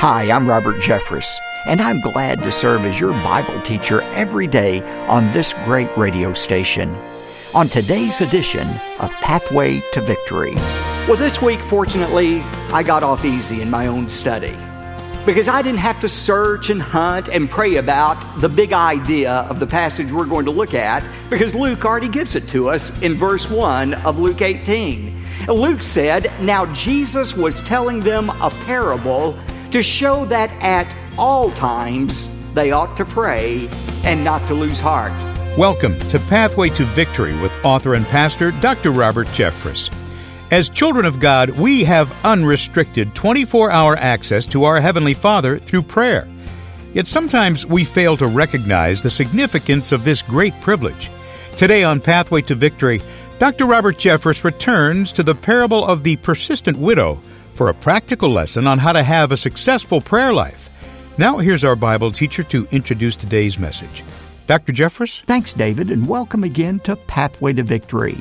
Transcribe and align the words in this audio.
Hi, 0.00 0.30
I'm 0.30 0.48
Robert 0.48 0.76
Jeffress, 0.76 1.40
and 1.66 1.80
I'm 1.80 2.00
glad 2.00 2.40
to 2.44 2.52
serve 2.52 2.84
as 2.84 3.00
your 3.00 3.10
Bible 3.14 3.60
teacher 3.62 4.00
every 4.12 4.46
day 4.46 4.80
on 5.08 5.28
this 5.32 5.54
great 5.64 5.90
radio 5.96 6.32
station. 6.34 6.94
On 7.52 7.66
today's 7.66 8.20
edition 8.20 8.68
of 9.00 9.10
Pathway 9.14 9.82
to 9.94 10.00
Victory. 10.00 10.54
Well, 11.08 11.16
this 11.16 11.42
week, 11.42 11.58
fortunately, 11.62 12.42
I 12.72 12.84
got 12.84 13.02
off 13.02 13.24
easy 13.24 13.60
in 13.60 13.70
my 13.70 13.88
own 13.88 14.08
study 14.08 14.56
because 15.26 15.48
I 15.48 15.62
didn't 15.62 15.80
have 15.80 15.98
to 16.02 16.08
search 16.08 16.70
and 16.70 16.80
hunt 16.80 17.28
and 17.28 17.50
pray 17.50 17.74
about 17.74 18.40
the 18.40 18.48
big 18.48 18.72
idea 18.72 19.32
of 19.50 19.58
the 19.58 19.66
passage 19.66 20.12
we're 20.12 20.26
going 20.26 20.44
to 20.44 20.52
look 20.52 20.74
at 20.74 21.02
because 21.28 21.56
Luke 21.56 21.84
already 21.84 22.08
gives 22.08 22.36
it 22.36 22.46
to 22.50 22.70
us 22.70 22.90
in 23.02 23.14
verse 23.14 23.50
1 23.50 23.94
of 23.94 24.20
Luke 24.20 24.42
18. 24.42 25.24
Luke 25.48 25.82
said, 25.82 26.30
Now 26.40 26.72
Jesus 26.72 27.34
was 27.34 27.58
telling 27.62 27.98
them 27.98 28.30
a 28.30 28.50
parable 28.64 29.36
to 29.70 29.82
show 29.82 30.24
that 30.26 30.50
at 30.62 30.92
all 31.18 31.50
times 31.52 32.28
they 32.54 32.72
ought 32.72 32.96
to 32.96 33.04
pray 33.04 33.68
and 34.02 34.24
not 34.24 34.40
to 34.48 34.54
lose 34.54 34.78
heart. 34.78 35.12
Welcome 35.58 35.98
to 36.08 36.18
Pathway 36.18 36.70
to 36.70 36.84
Victory 36.84 37.38
with 37.40 37.52
author 37.64 37.94
and 37.94 38.06
pastor 38.06 38.52
Dr. 38.60 38.90
Robert 38.90 39.26
Jeffress. 39.28 39.92
As 40.50 40.70
children 40.70 41.04
of 41.04 41.20
God, 41.20 41.50
we 41.50 41.84
have 41.84 42.14
unrestricted 42.24 43.14
24 43.14 43.70
hour 43.70 43.96
access 43.96 44.46
to 44.46 44.64
our 44.64 44.80
Heavenly 44.80 45.12
Father 45.12 45.58
through 45.58 45.82
prayer. 45.82 46.26
Yet 46.94 47.06
sometimes 47.06 47.66
we 47.66 47.84
fail 47.84 48.16
to 48.16 48.26
recognize 48.26 49.02
the 49.02 49.10
significance 49.10 49.92
of 49.92 50.04
this 50.04 50.22
great 50.22 50.58
privilege. 50.62 51.10
Today 51.56 51.84
on 51.84 52.00
Pathway 52.00 52.40
to 52.42 52.54
Victory, 52.54 53.02
Dr. 53.38 53.66
Robert 53.66 53.98
Jeffress 53.98 54.44
returns 54.44 55.12
to 55.12 55.22
the 55.22 55.34
parable 55.34 55.84
of 55.84 56.02
the 56.02 56.16
persistent 56.16 56.78
widow 56.78 57.20
for 57.58 57.70
a 57.70 57.74
practical 57.74 58.30
lesson 58.30 58.68
on 58.68 58.78
how 58.78 58.92
to 58.92 59.02
have 59.02 59.32
a 59.32 59.36
successful 59.36 60.00
prayer 60.00 60.32
life. 60.32 60.70
Now, 61.18 61.38
here's 61.38 61.64
our 61.64 61.74
Bible 61.74 62.12
teacher 62.12 62.44
to 62.44 62.68
introduce 62.70 63.16
today's 63.16 63.58
message. 63.58 64.04
Dr. 64.46 64.72
Jeffress? 64.72 65.24
Thanks, 65.24 65.54
David, 65.54 65.90
and 65.90 66.06
welcome 66.06 66.44
again 66.44 66.78
to 66.80 66.94
Pathway 66.94 67.52
to 67.54 67.64
Victory. 67.64 68.16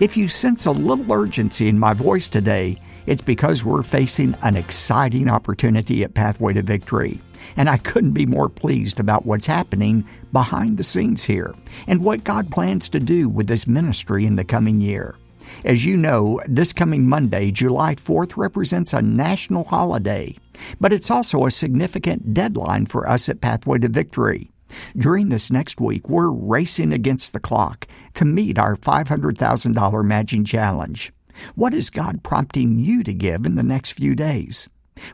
If 0.00 0.16
you 0.16 0.26
sense 0.26 0.66
a 0.66 0.72
little 0.72 1.12
urgency 1.12 1.68
in 1.68 1.78
my 1.78 1.94
voice 1.94 2.28
today, 2.28 2.80
it's 3.06 3.22
because 3.22 3.64
we're 3.64 3.84
facing 3.84 4.34
an 4.42 4.56
exciting 4.56 5.30
opportunity 5.30 6.02
at 6.02 6.14
Pathway 6.14 6.54
to 6.54 6.62
Victory. 6.62 7.20
And 7.56 7.70
I 7.70 7.76
couldn't 7.76 8.10
be 8.10 8.26
more 8.26 8.48
pleased 8.48 8.98
about 8.98 9.24
what's 9.24 9.46
happening 9.46 10.04
behind 10.32 10.78
the 10.78 10.82
scenes 10.82 11.22
here 11.22 11.54
and 11.86 12.02
what 12.02 12.24
God 12.24 12.50
plans 12.50 12.88
to 12.88 12.98
do 12.98 13.28
with 13.28 13.46
this 13.46 13.68
ministry 13.68 14.26
in 14.26 14.34
the 14.34 14.44
coming 14.44 14.80
year. 14.80 15.14
As 15.64 15.84
you 15.84 15.96
know, 15.96 16.40
this 16.46 16.72
coming 16.72 17.06
Monday, 17.06 17.50
July 17.50 17.94
4th, 17.94 18.36
represents 18.36 18.94
a 18.94 19.02
national 19.02 19.64
holiday, 19.64 20.34
but 20.80 20.92
it's 20.92 21.10
also 21.10 21.44
a 21.44 21.50
significant 21.50 22.32
deadline 22.32 22.86
for 22.86 23.06
us 23.06 23.28
at 23.28 23.42
Pathway 23.42 23.78
to 23.78 23.88
Victory. 23.88 24.50
During 24.96 25.28
this 25.28 25.50
next 25.50 25.78
week, 25.80 26.08
we're 26.08 26.30
racing 26.30 26.92
against 26.92 27.32
the 27.32 27.40
clock 27.40 27.86
to 28.14 28.24
meet 28.24 28.58
our 28.58 28.74
$500,000 28.74 30.04
matching 30.04 30.44
challenge. 30.44 31.12
What 31.54 31.74
is 31.74 31.90
God 31.90 32.22
prompting 32.22 32.78
you 32.78 33.02
to 33.02 33.12
give 33.12 33.44
in 33.44 33.56
the 33.56 33.62
next 33.62 33.92
few 33.92 34.14
days? 34.14 34.66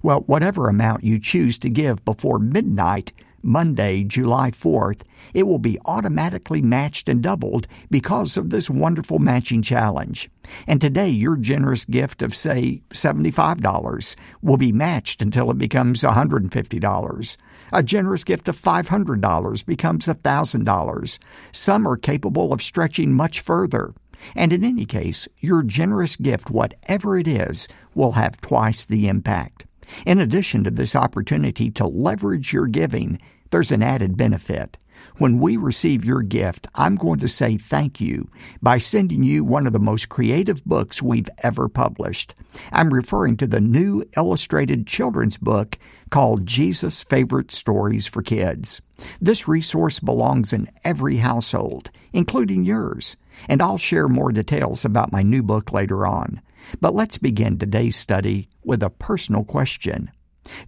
Well, 0.03 0.21
whatever 0.21 0.69
amount 0.69 1.05
you 1.05 1.19
choose 1.19 1.59
to 1.59 1.71
give 1.71 2.05
before 2.05 2.39
midnight 2.39 3.13
Monday, 3.47 4.03
July 4.03 4.51
4th, 4.51 5.03
it 5.33 5.45
will 5.45 5.59
be 5.59 5.79
automatically 5.87 6.61
matched 6.61 7.09
and 7.09 7.23
doubled 7.23 7.67
because 7.91 8.37
of 8.37 8.51
this 8.51 8.69
wonderful 8.69 9.19
matching 9.19 9.63
challenge. 9.63 10.29
And 10.67 10.81
today, 10.81 11.09
your 11.09 11.37
generous 11.37 11.85
gift 11.85 12.23
of, 12.23 12.35
say, 12.35 12.83
$75 12.91 14.17
will 14.43 14.57
be 14.57 14.73
matched 14.73 15.23
until 15.23 15.51
it 15.51 15.59
becomes 15.59 16.03
$150. 16.03 17.37
A 17.73 17.83
generous 17.83 18.25
gift 18.25 18.49
of 18.49 18.61
$500 18.61 19.67
becomes 19.67 20.07
$1,000. 20.07 21.19
Some 21.53 21.87
are 21.87 21.97
capable 21.97 22.53
of 22.53 22.63
stretching 22.63 23.13
much 23.13 23.41
further. 23.41 23.95
And 24.35 24.53
in 24.53 24.65
any 24.65 24.87
case, 24.87 25.29
your 25.41 25.63
generous 25.63 26.17
gift, 26.17 26.51
whatever 26.51 27.19
it 27.19 27.29
is, 27.29 27.69
will 27.95 28.13
have 28.13 28.41
twice 28.41 28.85
the 28.85 29.09
impact. 29.09 29.67
In 30.05 30.19
addition 30.19 30.65
to 30.65 30.71
this 30.71 30.97
opportunity 30.97 31.71
to 31.73 31.87
leverage 31.87 32.53
your 32.53 32.67
giving, 32.67 33.21
there's 33.51 33.73
an 33.73 33.83
added 33.83 34.17
benefit. 34.17 34.77
When 35.19 35.39
we 35.39 35.57
receive 35.57 36.05
your 36.05 36.23
gift, 36.23 36.69
I'm 36.75 36.97
going 36.97 37.21
to 37.21 37.29
say 37.29 37.57
thank 37.57 38.01
you 38.01 38.31
by 38.61 38.79
sending 38.79 39.23
you 39.23 39.45
one 39.45 39.67
of 39.67 39.73
the 39.73 39.79
most 39.79 40.09
creative 40.09 40.65
books 40.65 41.03
we've 41.03 41.29
ever 41.43 41.69
published. 41.69 42.35
I'm 42.73 42.93
referring 42.93 43.37
to 43.39 43.47
the 43.47 43.61
new 43.61 44.05
illustrated 44.17 44.87
children's 44.87 45.39
book 45.39 45.79
called 46.11 46.47
Jesus' 46.47 47.03
Favorite 47.03 47.51
Stories 47.51 48.07
for 48.07 48.23
Kids. 48.23 48.81
This 49.21 49.49
resource 49.49 50.01
belongs 50.01 50.53
in 50.53 50.69
every 50.85 51.17
household, 51.17 51.91
including 52.13 52.65
yours, 52.65 53.17
and 53.49 53.63
I'll 53.63 53.79
share 53.79 54.09
more 54.09 54.33
details 54.33 54.85
about 54.85 55.13
my 55.13 55.23
new 55.23 55.43
book 55.43 55.73
later 55.73 56.07
on. 56.07 56.41
But 56.81 56.95
let's 56.95 57.19
begin 57.19 57.59
today's 57.59 57.97
study 57.97 58.49
with 58.65 58.83
a 58.83 58.91
personal 58.91 59.45
question. 59.45 60.11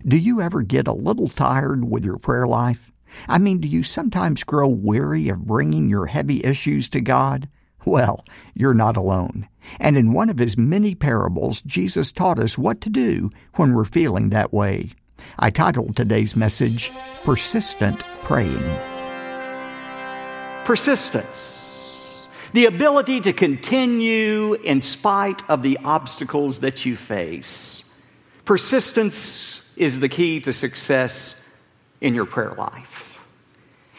Do 0.07 0.17
you 0.17 0.41
ever 0.41 0.63
get 0.63 0.89
a 0.89 0.93
little 0.93 1.29
tired 1.29 1.91
with 1.91 2.05
your 2.05 2.19
prayer 2.19 2.47
life? 2.47 2.93
I 3.29 3.39
mean, 3.39 3.61
do 3.61 3.69
you 3.69 3.83
sometimes 3.83 4.45
grow 4.45 4.69
weary 4.69 5.29
of 5.29 5.47
bringing 5.47 5.89
your 5.89 6.07
heavy 6.07 6.45
issues 6.45 6.89
to 6.91 7.01
God? 7.01 7.49
Well, 7.85 8.25
you're 8.55 8.75
not 8.75 8.97
alone. 8.97 9.49
And 9.79 9.97
in 9.97 10.13
one 10.13 10.31
of 10.31 10.39
his 10.39 10.57
many 10.57 10.95
parables, 10.95 11.63
Jesus 11.63 12.13
taught 12.13 12.39
us 12.39 12.59
what 12.59 12.81
to 12.83 12.91
do 12.91 13.31
when 13.55 13.75
we're 13.75 13.85
feeling 13.85 14.31
that 14.31 14.53
way. 14.53 14.91
I 15.39 15.51
titled 15.51 15.97
today's 15.97 16.37
message, 16.37 16.91
Persistent 17.25 18.03
Praying. 18.23 18.79
Persistence. 20.65 22.27
The 22.53 22.67
ability 22.67 23.21
to 23.23 23.33
continue 23.33 24.55
in 24.55 24.81
spite 24.81 25.49
of 25.51 25.63
the 25.63 25.79
obstacles 25.85 26.61
that 26.61 26.85
you 26.85 26.97
face. 26.97 27.85
Persistence 28.45 29.61
is 29.79 30.01
the 30.01 30.09
key 30.09 30.41
to 30.41 30.53
success 30.53 31.35
in 32.01 32.15
your 32.15 32.27
prayer 32.27 32.53
life. 32.53 33.15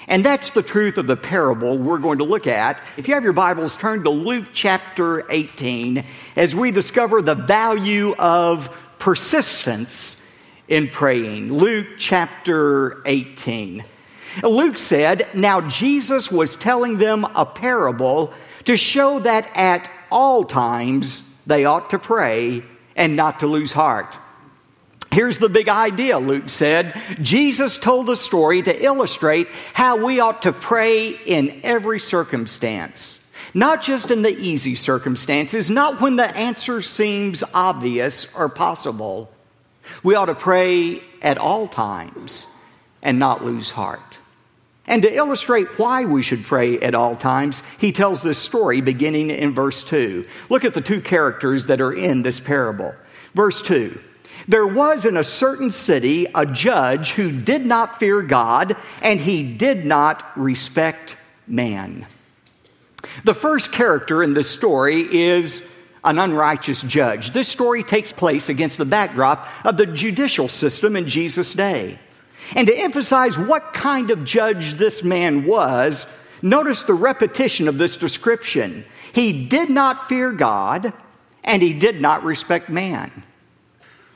And 0.08 0.26
that's 0.26 0.50
the 0.52 0.64
truth 0.64 0.98
of 0.98 1.08
the 1.08 1.16
parable 1.16 1.78
we're 1.78 2.00
going 2.00 2.18
to 2.18 2.24
look 2.24 2.48
at. 2.48 2.82
If 2.98 3.08
you 3.08 3.14
have 3.14 3.24
your 3.24 3.34
Bibles, 3.34 3.78
turn 3.78 4.04
to 4.04 4.10
Luke 4.10 4.48
chapter 4.54 5.30
18 5.32 6.04
as 6.36 6.56
we 6.56 6.72
discover 6.72 7.22
the 7.22 7.36
value 7.36 8.16
of 8.16 8.70
persistence 8.98 10.18
in 10.68 10.88
praying. 10.88 11.54
Luke 11.54 11.88
chapter 11.98 13.02
18. 13.06 13.84
Luke 14.44 14.78
said, 14.78 15.28
Now 15.34 15.62
Jesus 15.62 16.32
was 16.32 16.56
telling 16.56 16.98
them 16.98 17.26
a 17.36 17.46
parable 17.46 18.34
to 18.66 18.78
show 18.78 19.20
that 19.20 19.50
at 19.56 19.90
all 20.12 20.44
times 20.44 21.24
they 21.46 21.66
ought 21.66 21.90
to 21.92 22.00
pray 22.00 22.64
and 22.96 23.16
not 23.16 23.40
to 23.40 23.48
lose 23.48 23.72
heart. 23.72 24.18
Here's 25.12 25.40
the 25.40 25.50
big 25.50 25.70
idea, 25.70 26.20
Luke 26.20 26.50
said. 26.50 27.00
Jesus 27.22 27.78
told 27.78 28.10
a 28.10 28.16
story 28.16 28.62
to 28.62 28.84
illustrate 28.84 29.48
how 29.74 29.98
we 29.98 30.20
ought 30.20 30.44
to 30.44 30.54
pray 30.54 31.10
in 31.10 31.62
every 31.64 32.00
circumstance. 32.00 33.20
Not 33.54 33.82
just 33.82 34.12
in 34.12 34.22
the 34.22 34.38
easy 34.38 34.76
circumstances, 34.76 35.70
not 35.70 36.00
when 36.00 36.16
the 36.16 36.36
answer 36.38 36.82
seems 36.84 37.44
obvious 37.54 38.28
or 38.36 38.50
possible. 38.50 39.32
We 40.04 40.14
ought 40.14 40.26
to 40.26 40.36
pray 40.36 41.02
at 41.24 41.40
all 41.40 41.68
times 41.68 42.46
and 43.02 43.18
not 43.18 43.44
lose 43.44 43.72
heart. 43.72 44.20
And 44.86 45.02
to 45.04 45.16
illustrate 45.16 45.80
why 45.80 46.06
we 46.06 46.22
should 46.22 46.44
pray 46.44 46.80
at 46.80 46.94
all 46.94 47.16
times, 47.16 47.64
he 47.80 47.92
tells 47.92 48.22
this 48.22 48.40
story 48.40 48.82
beginning 48.82 49.32
in 49.32 49.56
verse 49.56 49.84
2. 49.84 50.26
Look 50.50 50.66
at 50.66 50.74
the 50.76 50.82
two 50.82 51.02
characters 51.02 51.66
that 51.66 51.82
are 51.82 51.94
in 51.94 52.22
this 52.22 52.40
parable. 52.40 52.94
Verse 53.34 53.62
2 53.62 54.00
there 54.48 54.68
was 54.68 55.06
in 55.06 55.18
a 55.18 55.24
certain 55.24 55.72
city 55.72 56.28
a 56.34 56.46
judge 56.46 57.12
who 57.12 57.32
did 57.32 57.66
not 57.66 58.00
fear 58.00 58.22
God 58.22 58.76
and 59.02 59.20
he 59.20 59.44
did 59.44 59.86
not 59.86 60.38
respect 60.38 61.18
man. 61.48 62.06
The 63.24 63.34
first 63.34 63.72
character 63.72 64.24
in 64.24 64.34
this 64.34 64.50
story 64.50 65.02
is 65.12 65.62
an 66.04 66.20
unrighteous 66.20 66.82
judge. 66.82 67.32
This 67.32 67.48
story 67.48 67.84
takes 67.84 68.12
place 68.12 68.50
against 68.50 68.78
the 68.78 68.86
backdrop 68.86 69.48
of 69.66 69.78
the 69.78 69.86
judicial 69.86 70.48
system 70.48 70.96
in 70.96 71.08
Jesus' 71.08 71.54
day. 71.54 72.00
And 72.56 72.68
to 72.68 72.78
emphasize 72.78 73.38
what 73.38 73.74
kind 73.74 74.12
of 74.12 74.24
judge 74.24 74.76
this 74.76 75.04
man 75.04 75.46
was, 75.46 76.06
notice 76.42 76.84
the 76.84 76.94
repetition 76.94 77.68
of 77.68 77.78
this 77.78 77.98
description. 77.98 78.86
He 79.14 79.48
did 79.48 79.70
not 79.70 80.08
fear 80.08 80.32
God 80.32 80.94
and 81.44 81.62
he 81.62 81.74
did 81.74 82.02
not 82.02 82.24
respect 82.24 82.70
man. 82.70 83.24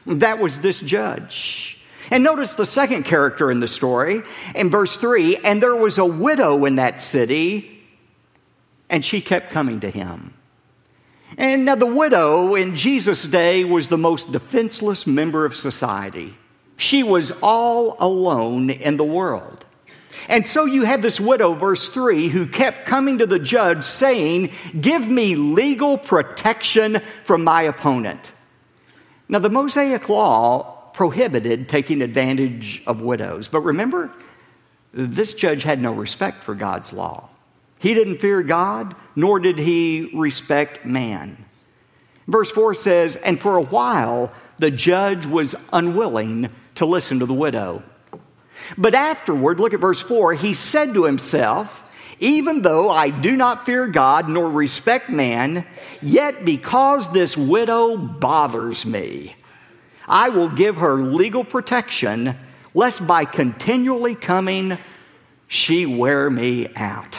That 0.05 0.39
was 0.39 0.59
this 0.59 0.79
judge. 0.79 1.77
And 2.11 2.23
notice 2.23 2.55
the 2.55 2.65
second 2.65 3.03
character 3.03 3.49
in 3.49 3.59
the 3.59 3.67
story 3.67 4.21
in 4.55 4.69
verse 4.69 4.97
3 4.97 5.37
and 5.37 5.61
there 5.61 5.75
was 5.75 5.97
a 5.97 6.05
widow 6.05 6.65
in 6.65 6.75
that 6.75 6.99
city, 6.99 7.81
and 8.89 9.03
she 9.03 9.21
kept 9.21 9.51
coming 9.51 9.79
to 9.81 9.89
him. 9.89 10.33
And 11.37 11.65
now 11.65 11.75
the 11.75 11.87
widow 11.87 12.55
in 12.55 12.75
Jesus' 12.75 13.23
day 13.23 13.63
was 13.63 13.87
the 13.87 13.97
most 13.97 14.31
defenseless 14.31 15.07
member 15.07 15.45
of 15.45 15.55
society. 15.55 16.35
She 16.77 17.01
was 17.01 17.31
all 17.41 17.95
alone 17.99 18.69
in 18.69 18.97
the 18.97 19.03
world. 19.03 19.65
And 20.29 20.47
so 20.47 20.65
you 20.65 20.83
have 20.83 21.01
this 21.01 21.19
widow, 21.19 21.53
verse 21.53 21.89
3, 21.89 22.29
who 22.29 22.45
kept 22.45 22.85
coming 22.85 23.17
to 23.17 23.25
the 23.25 23.39
judge 23.39 23.83
saying, 23.83 24.51
Give 24.79 25.07
me 25.07 25.35
legal 25.35 25.97
protection 25.97 27.01
from 27.23 27.43
my 27.43 27.63
opponent. 27.63 28.31
Now, 29.33 29.39
the 29.39 29.49
Mosaic 29.49 30.09
law 30.09 30.91
prohibited 30.93 31.67
taking 31.67 32.03
advantage 32.03 32.83
of 32.85 33.01
widows. 33.01 33.47
But 33.47 33.61
remember, 33.61 34.11
this 34.93 35.33
judge 35.33 35.63
had 35.63 35.81
no 35.81 35.91
respect 35.91 36.43
for 36.43 36.53
God's 36.53 36.93
law. 36.93 37.29
He 37.79 37.95
didn't 37.95 38.19
fear 38.19 38.43
God, 38.43 38.95
nor 39.15 39.39
did 39.39 39.57
he 39.57 40.11
respect 40.13 40.85
man. 40.85 41.45
Verse 42.27 42.51
4 42.51 42.75
says, 42.75 43.15
And 43.15 43.41
for 43.41 43.57
a 43.57 43.63
while 43.63 44.31
the 44.59 44.69
judge 44.69 45.25
was 45.25 45.55
unwilling 45.73 46.51
to 46.75 46.85
listen 46.85 47.17
to 47.17 47.25
the 47.25 47.33
widow. 47.33 47.81
But 48.77 48.93
afterward, 48.93 49.59
look 49.59 49.73
at 49.73 49.79
verse 49.79 50.03
4, 50.03 50.35
he 50.35 50.53
said 50.53 50.93
to 50.93 51.05
himself, 51.05 51.82
Even 52.19 52.61
though 52.61 52.89
I 52.89 53.09
do 53.09 53.35
not 53.35 53.65
fear 53.65 53.87
God 53.87 54.29
nor 54.29 54.49
respect 54.49 55.09
man, 55.09 55.65
yet 56.01 56.45
because 56.45 57.11
this 57.11 57.35
widow 57.35 57.97
bothers 57.97 58.85
me, 58.85 59.35
I 60.07 60.29
will 60.29 60.49
give 60.49 60.77
her 60.77 61.01
legal 61.01 61.43
protection, 61.43 62.35
lest 62.73 63.05
by 63.05 63.25
continually 63.25 64.15
coming 64.15 64.77
she 65.47 65.85
wear 65.85 66.29
me 66.29 66.67
out. 66.75 67.15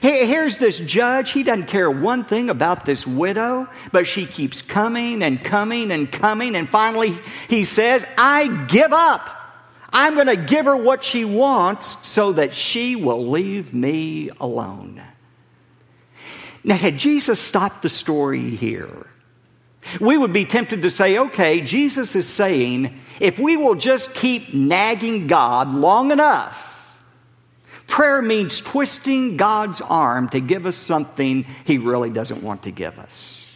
Here's 0.00 0.58
this 0.58 0.78
judge. 0.78 1.32
He 1.32 1.42
doesn't 1.42 1.66
care 1.66 1.90
one 1.90 2.24
thing 2.24 2.50
about 2.50 2.84
this 2.84 3.06
widow, 3.06 3.68
but 3.90 4.06
she 4.06 4.26
keeps 4.26 4.62
coming 4.62 5.22
and 5.22 5.42
coming 5.42 5.90
and 5.90 6.10
coming. 6.10 6.54
And 6.54 6.68
finally, 6.68 7.18
he 7.48 7.64
says, 7.64 8.06
I 8.16 8.66
give 8.66 8.92
up. 8.92 9.37
I'm 9.90 10.14
going 10.14 10.26
to 10.26 10.36
give 10.36 10.66
her 10.66 10.76
what 10.76 11.02
she 11.02 11.24
wants 11.24 11.96
so 12.02 12.32
that 12.32 12.54
she 12.54 12.96
will 12.96 13.28
leave 13.28 13.72
me 13.72 14.30
alone. 14.40 15.02
Now, 16.62 16.76
had 16.76 16.98
Jesus 16.98 17.40
stopped 17.40 17.82
the 17.82 17.88
story 17.88 18.50
here, 18.50 19.06
we 20.00 20.18
would 20.18 20.32
be 20.32 20.44
tempted 20.44 20.82
to 20.82 20.90
say, 20.90 21.18
okay, 21.18 21.60
Jesus 21.60 22.14
is 22.14 22.26
saying, 22.26 23.00
if 23.20 23.38
we 23.38 23.56
will 23.56 23.74
just 23.74 24.12
keep 24.12 24.52
nagging 24.52 25.26
God 25.26 25.72
long 25.72 26.10
enough, 26.10 26.68
Prayer 27.88 28.20
means 28.20 28.60
twisting 28.60 29.38
God's 29.38 29.80
arm 29.80 30.28
to 30.28 30.40
give 30.40 30.66
us 30.66 30.76
something 30.76 31.46
He 31.64 31.78
really 31.78 32.10
doesn't 32.10 32.42
want 32.42 32.62
to 32.64 32.70
give 32.70 32.98
us. 32.98 33.50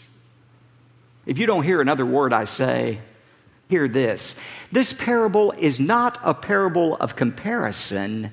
If 1.26 1.38
you 1.38 1.46
don't 1.46 1.62
hear 1.62 1.80
another 1.80 2.06
word 2.06 2.32
I 2.32 2.46
say, 2.46 2.98
hear 3.72 3.88
this. 3.88 4.34
This 4.70 4.92
parable 4.92 5.52
is 5.52 5.80
not 5.80 6.18
a 6.22 6.34
parable 6.34 6.96
of 6.96 7.16
comparison, 7.16 8.30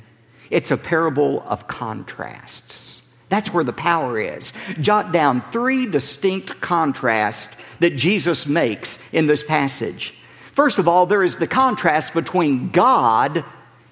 it's 0.50 0.69
a 0.69 0.75
parable 0.75 1.41
of 1.47 1.65
contrasts. 1.65 3.01
That's 3.30 3.53
where 3.53 3.63
the 3.63 3.71
power 3.71 4.19
is. 4.19 4.51
Jot 4.81 5.13
down 5.13 5.44
three 5.53 5.86
distinct 5.86 6.59
contrasts 6.59 7.56
that 7.80 7.95
Jesus 7.95 8.45
makes 8.45 9.00
in 9.13 9.27
this 9.27 9.44
passage. 9.44 10.13
First 10.53 10.77
of 10.77 10.89
all, 10.89 11.06
there 11.06 11.24
is 11.24 11.38
the 11.38 11.47
contrast 11.47 12.13
between 12.13 12.71
God 12.71 13.45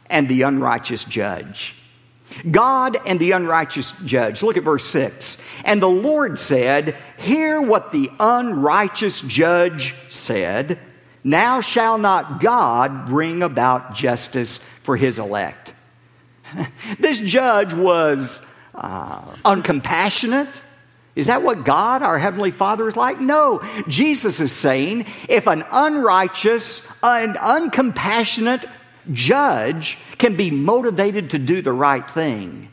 and 0.09 0.27
the 0.27 0.41
unrighteous 0.41 1.05
judge. 1.05 1.75
God 2.51 2.97
and 3.05 3.21
the 3.21 3.31
unrighteous 3.31 3.93
judge. 4.03 4.43
Look 4.43 4.57
at 4.57 4.63
verse 4.63 4.85
6. 4.85 5.37
And 5.63 5.81
the 5.81 5.87
Lord 5.87 6.37
said, 6.39 6.97
Hear 7.17 7.61
what 7.61 7.93
the 7.93 8.11
unrighteous 8.19 9.21
judge 9.21 9.95
said. 10.09 10.77
Now 11.27 11.59
shall 11.59 11.97
not 11.97 12.39
God 12.39 13.07
bring 13.07 13.43
about 13.43 13.93
justice 13.93 14.61
for 14.83 14.95
his 14.95 15.19
elect. 15.19 15.73
this 16.99 17.19
judge 17.19 17.73
was 17.73 18.39
uh, 18.73 19.35
uncompassionate. 19.43 20.61
Is 21.17 21.27
that 21.27 21.43
what 21.43 21.65
God, 21.65 22.01
our 22.01 22.17
Heavenly 22.17 22.51
Father, 22.51 22.87
is 22.87 22.95
like? 22.95 23.19
No. 23.19 23.59
Jesus 23.89 24.39
is 24.39 24.53
saying 24.53 25.05
if 25.27 25.47
an 25.47 25.65
unrighteous, 25.69 26.81
an 27.03 27.33
uncompassionate 27.33 28.63
judge 29.11 29.97
can 30.17 30.37
be 30.37 30.49
motivated 30.49 31.31
to 31.31 31.39
do 31.39 31.61
the 31.61 31.73
right 31.73 32.09
thing, 32.09 32.69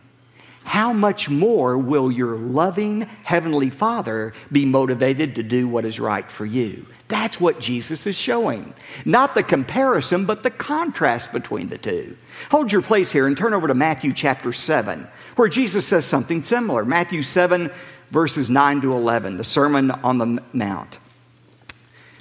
how 0.64 0.92
much 0.92 1.28
more 1.28 1.78
will 1.78 2.10
your 2.10 2.36
loving 2.36 3.02
Heavenly 3.22 3.70
Father 3.70 4.32
be 4.50 4.64
motivated 4.64 5.36
to 5.36 5.42
do 5.42 5.68
what 5.68 5.84
is 5.84 6.00
right 6.00 6.28
for 6.28 6.46
you? 6.46 6.86
That's 7.06 7.38
what 7.38 7.60
Jesus 7.60 8.06
is 8.06 8.16
showing. 8.16 8.72
Not 9.04 9.34
the 9.34 9.42
comparison, 9.42 10.24
but 10.24 10.42
the 10.42 10.50
contrast 10.50 11.32
between 11.32 11.68
the 11.68 11.78
two. 11.78 12.16
Hold 12.50 12.72
your 12.72 12.82
place 12.82 13.12
here 13.12 13.26
and 13.26 13.36
turn 13.36 13.52
over 13.52 13.68
to 13.68 13.74
Matthew 13.74 14.14
chapter 14.14 14.52
7, 14.52 15.06
where 15.36 15.48
Jesus 15.48 15.86
says 15.86 16.06
something 16.06 16.42
similar. 16.42 16.84
Matthew 16.84 17.22
7, 17.22 17.70
verses 18.10 18.48
9 18.48 18.80
to 18.80 18.94
11, 18.94 19.36
the 19.36 19.44
Sermon 19.44 19.90
on 19.90 20.16
the 20.16 20.42
Mount. 20.54 20.98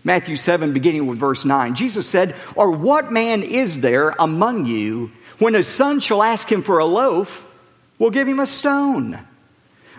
Matthew 0.04 0.36
7, 0.36 0.74
beginning 0.74 1.08
with 1.08 1.18
verse 1.18 1.46
9. 1.46 1.76
Jesus 1.76 2.08
said, 2.08 2.36
Or 2.56 2.70
what 2.70 3.12
man 3.12 3.42
is 3.42 3.80
there 3.80 4.10
among 4.20 4.66
you 4.66 5.12
when 5.40 5.54
his 5.54 5.68
son 5.68 6.02
shall 6.02 6.22
ask 6.22 6.52
him 6.52 6.62
for 6.62 6.80
a 6.80 6.86
loaf, 6.86 7.46
will 8.04 8.12
give 8.12 8.28
him 8.28 8.42
a 8.42 8.48
stone? 8.48 9.18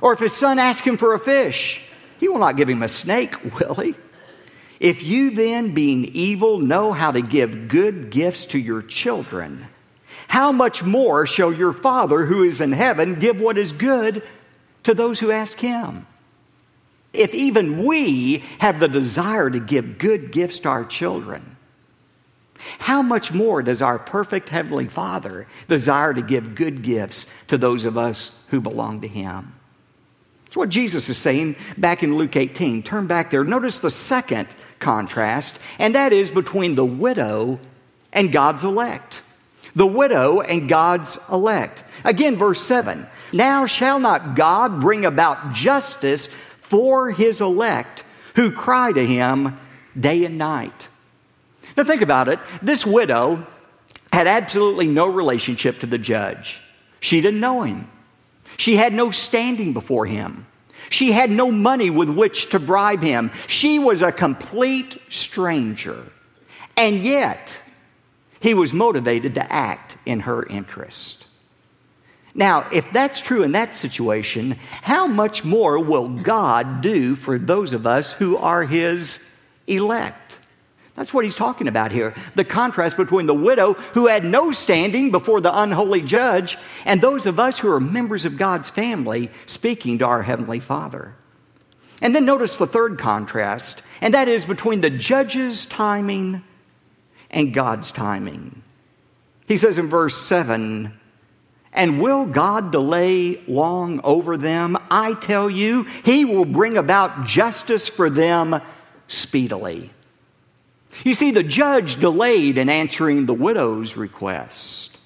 Or 0.03 0.12
if 0.12 0.19
his 0.19 0.35
son 0.35 0.59
asks 0.59 0.87
him 0.87 0.99
for 0.99 1.15
a 1.15 1.19
fish, 1.19 1.81
he 2.21 2.29
will 2.29 2.39
not 2.39 2.59
give 2.59 2.69
him 2.69 2.83
a 2.83 2.89
snake, 2.89 3.43
will 3.59 3.77
he? 3.77 3.95
If 4.79 5.03
you 5.03 5.31
then, 5.31 5.73
being 5.73 6.05
evil, 6.05 6.59
know 6.59 6.93
how 6.93 7.12
to 7.12 7.23
give 7.23 7.67
good 7.69 8.11
gifts 8.11 8.45
to 8.47 8.59
your 8.59 8.83
children, 8.83 9.67
how 10.29 10.53
much 10.53 10.83
more 10.83 11.25
shall 11.25 11.51
your 11.51 11.73
Father 11.73 12.27
who 12.27 12.43
is 12.43 12.61
in 12.61 12.73
heaven 12.73 13.15
give 13.15 13.41
what 13.41 13.56
is 13.56 13.73
good 13.73 14.23
to 14.83 14.93
those 14.93 15.19
who 15.19 15.31
ask 15.31 15.59
him? 15.59 16.07
If 17.15 17.33
even 17.33 17.87
we 17.87 18.45
have 18.59 18.81
the 18.81 18.89
desire 18.89 19.49
to 19.49 19.61
give 19.61 19.97
good 19.97 20.31
gifts 20.31 20.59
to 20.61 20.69
our 20.69 20.85
children, 20.85 21.54
how 22.79 23.03
much 23.03 23.33
more 23.33 23.62
does 23.62 23.83
our 23.83 23.99
perfect 23.99 24.49
Heavenly 24.49 24.89
Father 24.89 25.47
desire 25.69 26.15
to 26.15 26.23
give 26.23 26.55
good 26.55 26.83
gifts 26.83 27.27
to 27.49 27.59
those 27.59 27.85
of 27.85 27.99
us 27.99 28.31
who 28.49 28.61
belong 28.61 29.01
to 29.01 29.09
Him? 29.09 29.55
That's 30.45 30.56
what 30.56 30.69
Jesus 30.69 31.09
is 31.09 31.19
saying 31.19 31.56
back 31.77 32.03
in 32.03 32.17
Luke 32.17 32.37
18. 32.37 32.85
Turn 32.85 33.06
back 33.06 33.31
there. 33.31 33.43
Notice 33.43 33.81
the 33.81 33.91
second 33.91 34.47
contrast, 34.79 35.59
and 35.79 35.95
that 35.95 36.12
is 36.12 36.31
between 36.31 36.77
the 36.77 36.85
widow 36.85 37.59
and 38.12 38.31
God's 38.31 38.62
elect. 38.62 39.23
The 39.75 39.87
widow 39.87 40.40
and 40.40 40.69
God's 40.69 41.19
elect. 41.31 41.83
Again, 42.05 42.37
verse 42.37 42.64
7 42.64 43.07
Now 43.33 43.67
shall 43.67 43.99
not 43.99 44.37
God 44.37 44.81
bring 44.81 45.05
about 45.05 45.55
justice 45.55 46.28
for 46.61 47.11
his 47.11 47.40
elect 47.40 48.05
who 48.37 48.52
cry 48.52 48.93
to 48.93 49.05
him 49.05 49.59
day 49.99 50.25
and 50.25 50.38
night. 50.38 50.88
Now, 51.76 51.85
think 51.85 52.02
about 52.02 52.28
it. 52.28 52.38
This 52.62 52.87
widow 52.87 53.47
had 54.12 54.26
absolutely 54.26 54.87
no 54.87 55.07
relationship 55.07 55.81
to 55.81 55.87
the 55.87 55.99
judge. 55.99 56.61
She 57.00 57.21
didn't 57.21 57.40
know 57.40 57.62
him, 57.62 57.90
she 58.57 58.76
had 58.76 58.93
no 58.93 59.11
standing 59.11 59.73
before 59.73 60.07
him. 60.07 60.47
She 60.90 61.12
had 61.12 61.31
no 61.31 61.50
money 61.50 61.88
with 61.88 62.11
which 62.11 62.50
to 62.50 62.59
bribe 62.59 63.02
him. 63.02 63.33
She 63.47 63.78
was 63.78 64.02
a 64.02 64.12
complete 64.12 65.00
stranger. 65.09 66.04
And 66.76 67.02
yet, 67.02 67.57
he 68.40 68.52
was 68.52 68.73
motivated 68.73 69.35
to 69.35 69.52
act 69.52 69.97
in 70.04 70.21
her 70.21 70.45
interest. 70.45 71.25
Now, 72.35 72.69
if 72.73 72.90
that's 72.93 73.21
true 73.21 73.45
in 73.45 73.52
that 73.52 73.75
situation, 73.75 74.59
how 74.83 75.07
much 75.07 75.45
more 75.45 75.78
will 75.78 76.09
God 76.09 76.83
do 76.83 77.14
for 77.14 77.38
those 77.38 77.73
of 77.73 77.87
us 77.87 78.12
who 78.12 78.37
are 78.37 78.64
His 78.64 79.21
elect? 79.66 80.24
That's 80.97 81.13
what 81.13 81.25
he's 81.25 81.35
talking 81.35 81.67
about 81.67 81.91
here. 81.91 82.15
The 82.37 82.45
contrast 82.45 82.97
between 82.97 83.27
the 83.27 83.35
widow 83.35 83.75
who 83.95 84.07
had 84.07 84.25
no 84.25 84.53
standing 84.53 85.11
before 85.11 85.41
the 85.41 85.57
unholy 85.57 86.03
judge 86.03 86.57
and 86.85 87.01
those 87.01 87.27
of 87.27 87.41
us 87.41 87.59
who 87.59 87.71
are 87.71 87.81
members 87.81 88.25
of 88.25 88.37
God's 88.37 88.71
family 88.71 89.31
speaking 89.47 89.99
to 89.99 90.07
our 90.07 90.23
Heavenly 90.23 90.61
Father. 90.61 91.17
And 92.01 92.15
then 92.15 92.25
notice 92.25 92.57
the 92.57 92.67
third 92.67 92.99
contrast, 92.99 93.83
and 94.01 94.15
that 94.15 94.29
is 94.29 94.45
between 94.45 94.83
the 94.83 94.91
judge's 94.91 95.67
timing 95.67 96.45
and 97.31 97.55
God's 97.55 97.91
timing. 97.91 98.63
He 99.49 99.57
says 99.57 99.79
in 99.79 99.89
verse 99.89 100.17
7 100.17 101.01
and 101.75 102.01
will 102.01 102.25
God 102.25 102.71
delay 102.71 103.43
long 103.49 104.01
over 104.05 104.37
them? 104.37 104.79
I 104.91 105.15
tell 105.15 105.51
you, 105.51 105.87
He 106.05 106.25
will 106.25 106.45
bring 106.45 106.77
about 106.77 107.27
justice 107.27 107.89
for 107.89 108.09
them 108.09 108.61
speedily. 109.09 109.91
You 111.03 111.15
see, 111.15 111.33
the 111.33 111.43
judge 111.43 111.99
delayed 111.99 112.59
in 112.59 112.69
answering 112.69 113.27
the 113.27 113.35
widow's 113.35 113.97
request. 113.97 114.97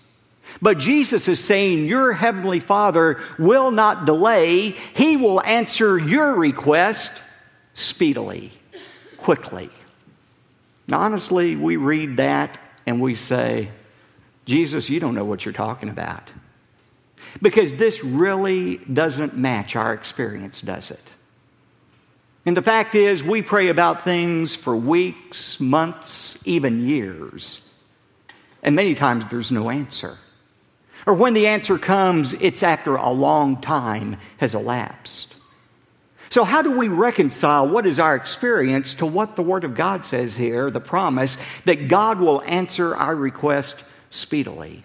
But 0.61 0.78
Jesus 0.78 1.28
is 1.28 1.42
saying, 1.42 1.87
Your 1.87 2.12
heavenly 2.12 2.61
Father 2.61 3.23
will 3.38 3.71
not 3.71 4.07
delay. 4.07 4.71
He 4.95 5.16
will 5.16 5.40
answer 5.42 5.99
your 5.99 6.35
request 6.35 7.11
speedily, 7.75 8.52
quickly. 9.16 9.71
Now, 10.88 11.00
honestly, 11.00 11.54
we 11.54 11.76
read 11.76 12.16
that 12.16 12.59
and 12.87 13.00
we 13.00 13.14
say, 13.14 13.71
Jesus, 14.47 14.88
you 14.88 14.99
don't 14.99 15.14
know 15.14 15.25
what 15.25 15.45
you're 15.45 15.52
talking 15.52 15.90
about. 15.90 16.33
Because 17.42 17.75
this 17.75 18.02
really 18.02 18.78
doesn't 18.78 19.37
match 19.37 19.76
our 19.76 19.92
experience, 19.92 20.61
does 20.61 20.90
it? 20.90 21.12
And 22.48 22.56
the 22.56 22.62
fact 22.62 22.94
is, 22.94 23.22
we 23.22 23.42
pray 23.42 23.68
about 23.68 24.04
things 24.04 24.54
for 24.54 24.74
weeks, 24.74 25.60
months, 25.60 26.38
even 26.46 26.88
years. 26.88 27.60
And 28.62 28.74
many 28.74 28.94
times 28.94 29.26
there's 29.28 29.50
no 29.50 29.68
answer. 29.68 30.16
Or 31.06 31.12
when 31.12 31.34
the 31.34 31.46
answer 31.46 31.76
comes, 31.76 32.32
it's 32.32 32.62
after 32.62 32.96
a 32.96 33.10
long 33.10 33.60
time 33.60 34.16
has 34.38 34.54
elapsed. 34.54 35.34
So, 36.30 36.42
how 36.42 36.62
do 36.62 36.70
we 36.70 36.88
reconcile 36.88 37.68
what 37.68 37.84
is 37.84 37.98
our 37.98 38.16
experience 38.16 38.94
to 38.94 39.04
what 39.04 39.36
the 39.36 39.42
Word 39.42 39.64
of 39.64 39.74
God 39.74 40.06
says 40.06 40.34
here, 40.34 40.70
the 40.70 40.80
promise 40.80 41.36
that 41.66 41.88
God 41.88 42.18
will 42.18 42.40
answer 42.46 42.96
our 42.96 43.14
request 43.14 43.74
speedily? 44.08 44.84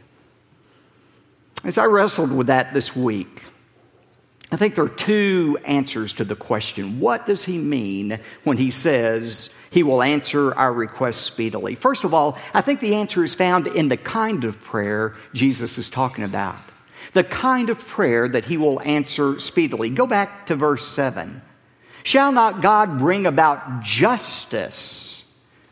As 1.63 1.77
I 1.77 1.85
wrestled 1.85 2.33
with 2.33 2.47
that 2.47 2.73
this 2.73 2.93
week, 2.93 3.41
I 4.53 4.57
think 4.57 4.75
there 4.75 4.83
are 4.83 4.89
two 4.89 5.57
answers 5.65 6.13
to 6.13 6.23
the 6.23 6.35
question. 6.35 6.99
What 6.99 7.25
does 7.25 7.43
he 7.43 7.57
mean 7.57 8.19
when 8.43 8.57
he 8.57 8.69
says 8.69 9.49
he 9.71 9.81
will 9.81 10.03
answer 10.03 10.53
our 10.53 10.71
requests 10.71 11.21
speedily? 11.21 11.73
First 11.73 12.03
of 12.03 12.13
all, 12.13 12.37
I 12.53 12.61
think 12.61 12.79
the 12.79 12.95
answer 12.95 13.23
is 13.23 13.33
found 13.33 13.65
in 13.65 13.89
the 13.89 13.97
kind 13.97 14.43
of 14.43 14.61
prayer 14.61 15.15
Jesus 15.33 15.77
is 15.77 15.89
talking 15.89 16.23
about 16.23 16.59
the 17.11 17.23
kind 17.23 17.69
of 17.69 17.79
prayer 17.79 18.27
that 18.29 18.45
he 18.45 18.57
will 18.57 18.81
answer 18.81 19.39
speedily. 19.39 19.89
Go 19.89 20.07
back 20.07 20.47
to 20.47 20.55
verse 20.55 20.87
7. 20.87 21.41
Shall 22.03 22.31
not 22.31 22.61
God 22.61 22.99
bring 22.99 23.25
about 23.25 23.83
justice 23.83 25.23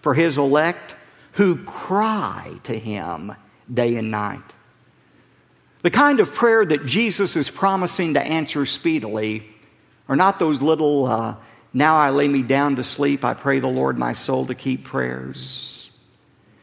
for 0.02 0.14
his 0.14 0.38
elect 0.38 0.96
who 1.34 1.64
cry 1.64 2.60
to 2.64 2.78
him 2.78 3.34
day 3.74 3.96
and 3.96 4.12
night? 4.12 4.54
The 5.82 5.92
kind 5.92 6.20
of 6.20 6.34
prayer 6.34 6.64
that 6.64 6.86
Jesus 6.86 7.36
is 7.36 7.50
promising 7.50 8.14
to 8.14 8.22
answer 8.22 8.66
speedily 8.66 9.50
are 10.08 10.16
not 10.16 10.38
those 10.38 10.62
little, 10.62 11.06
uh, 11.06 11.36
now 11.74 11.96
I 11.96 12.12
lay 12.12 12.28
me 12.28 12.44
down 12.44 12.76
to 12.76 12.84
sleep, 12.84 13.26
I 13.26 13.34
pray 13.34 13.60
the 13.60 13.68
Lord 13.68 13.98
my 13.98 14.14
soul 14.14 14.46
to 14.48 14.56
keep 14.56 14.84
prayers. 14.84 15.90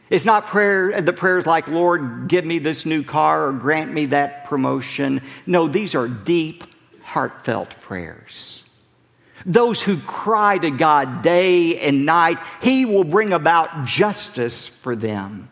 It's 0.09 0.25
not 0.25 0.47
prayer, 0.47 1.01
the 1.01 1.13
prayers 1.13 1.45
like, 1.45 1.67
Lord, 1.67 2.27
give 2.27 2.45
me 2.45 2.59
this 2.59 2.85
new 2.85 3.03
car 3.03 3.47
or 3.47 3.53
grant 3.53 3.93
me 3.93 4.07
that 4.07 4.45
promotion. 4.45 5.21
No, 5.45 5.67
these 5.67 5.95
are 5.95 6.07
deep, 6.07 6.63
heartfelt 7.03 7.79
prayers. 7.81 8.63
Those 9.45 9.81
who 9.81 9.97
cry 9.99 10.57
to 10.57 10.71
God 10.71 11.21
day 11.21 11.79
and 11.79 12.05
night, 12.05 12.39
He 12.61 12.85
will 12.85 13.03
bring 13.03 13.33
about 13.33 13.85
justice 13.85 14.67
for 14.67 14.95
them. 14.95 15.49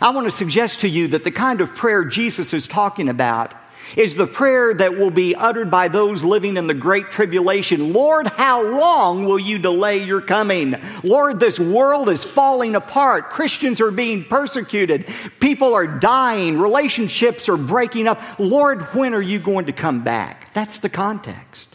I 0.00 0.10
want 0.10 0.26
to 0.26 0.30
suggest 0.30 0.80
to 0.80 0.88
you 0.88 1.08
that 1.08 1.24
the 1.24 1.30
kind 1.30 1.60
of 1.60 1.74
prayer 1.74 2.04
Jesus 2.04 2.52
is 2.52 2.66
talking 2.66 3.08
about 3.08 3.54
is 3.96 4.14
the 4.14 4.26
prayer 4.26 4.74
that 4.74 4.98
will 4.98 5.10
be 5.10 5.34
uttered 5.34 5.70
by 5.70 5.88
those 5.88 6.22
living 6.24 6.56
in 6.56 6.66
the 6.66 6.74
great 6.74 7.10
tribulation. 7.10 7.92
Lord, 7.92 8.26
how 8.26 8.62
long 8.62 9.24
will 9.24 9.38
you 9.38 9.58
delay 9.58 10.04
your 10.04 10.20
coming? 10.20 10.76
Lord, 11.02 11.40
this 11.40 11.58
world 11.58 12.08
is 12.08 12.24
falling 12.24 12.74
apart. 12.76 13.30
Christians 13.30 13.80
are 13.80 13.90
being 13.90 14.24
persecuted. 14.24 15.08
People 15.40 15.74
are 15.74 15.86
dying. 15.86 16.58
Relationships 16.58 17.48
are 17.48 17.56
breaking 17.56 18.08
up. 18.08 18.20
Lord, 18.38 18.82
when 18.94 19.14
are 19.14 19.22
you 19.22 19.38
going 19.38 19.66
to 19.66 19.72
come 19.72 20.04
back? 20.04 20.52
That's 20.54 20.80
the 20.80 20.90
context. 20.90 21.68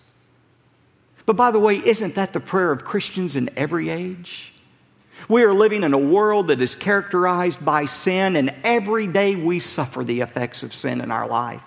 But 1.25 1.35
by 1.35 1.51
the 1.51 1.59
way, 1.59 1.77
isn't 1.77 2.15
that 2.15 2.33
the 2.33 2.39
prayer 2.39 2.71
of 2.71 2.83
Christians 2.83 3.35
in 3.35 3.49
every 3.55 3.89
age? 3.89 4.52
We 5.33 5.41
are 5.41 5.53
living 5.53 5.81
in 5.81 5.95
a 5.95 5.97
world 5.97 6.49
that 6.49 6.61
is 6.61 6.75
characterized 6.75 7.65
by 7.65 7.87
sin, 7.87 8.35
and 8.35 8.53
every 8.63 9.07
day 9.07 9.35
we 9.35 9.59
suffer 9.59 10.03
the 10.03 10.21
effects 10.21 10.61
of 10.61 10.75
sin 10.75 11.01
in 11.01 11.09
our 11.09 11.27
life 11.27 11.63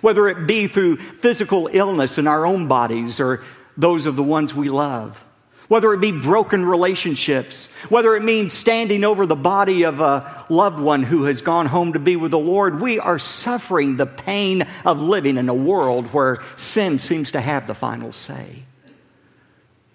whether 0.00 0.28
it 0.28 0.46
be 0.46 0.66
through 0.66 0.96
physical 0.96 1.70
illness 1.72 2.18
in 2.18 2.26
our 2.26 2.44
own 2.44 2.68
bodies 2.68 3.20
or 3.20 3.42
those 3.76 4.04
of 4.04 4.16
the 4.16 4.22
ones 4.22 4.52
we 4.52 4.68
love, 4.68 5.24
whether 5.68 5.94
it 5.94 6.00
be 6.00 6.12
broken 6.12 6.66
relationships, 6.66 7.68
whether 7.88 8.16
it 8.16 8.22
means 8.22 8.52
standing 8.52 9.04
over 9.04 9.24
the 9.24 9.36
body 9.36 9.84
of 9.84 10.00
a 10.00 10.44
loved 10.48 10.80
one 10.80 11.02
who 11.02 11.24
has 11.24 11.40
gone 11.40 11.66
home 11.66 11.92
to 11.92 11.98
be 11.98 12.16
with 12.16 12.32
the 12.32 12.38
Lord, 12.38 12.80
we 12.80 12.98
are 12.98 13.18
suffering 13.18 13.96
the 13.96 14.06
pain 14.06 14.66
of 14.84 15.00
living 15.00 15.38
in 15.38 15.48
a 15.48 15.54
world 15.54 16.06
where 16.12 16.42
sin 16.56 16.98
seems 16.98 17.32
to 17.32 17.40
have 17.40 17.66
the 17.66 17.74
final 17.74 18.12
say. 18.12 18.64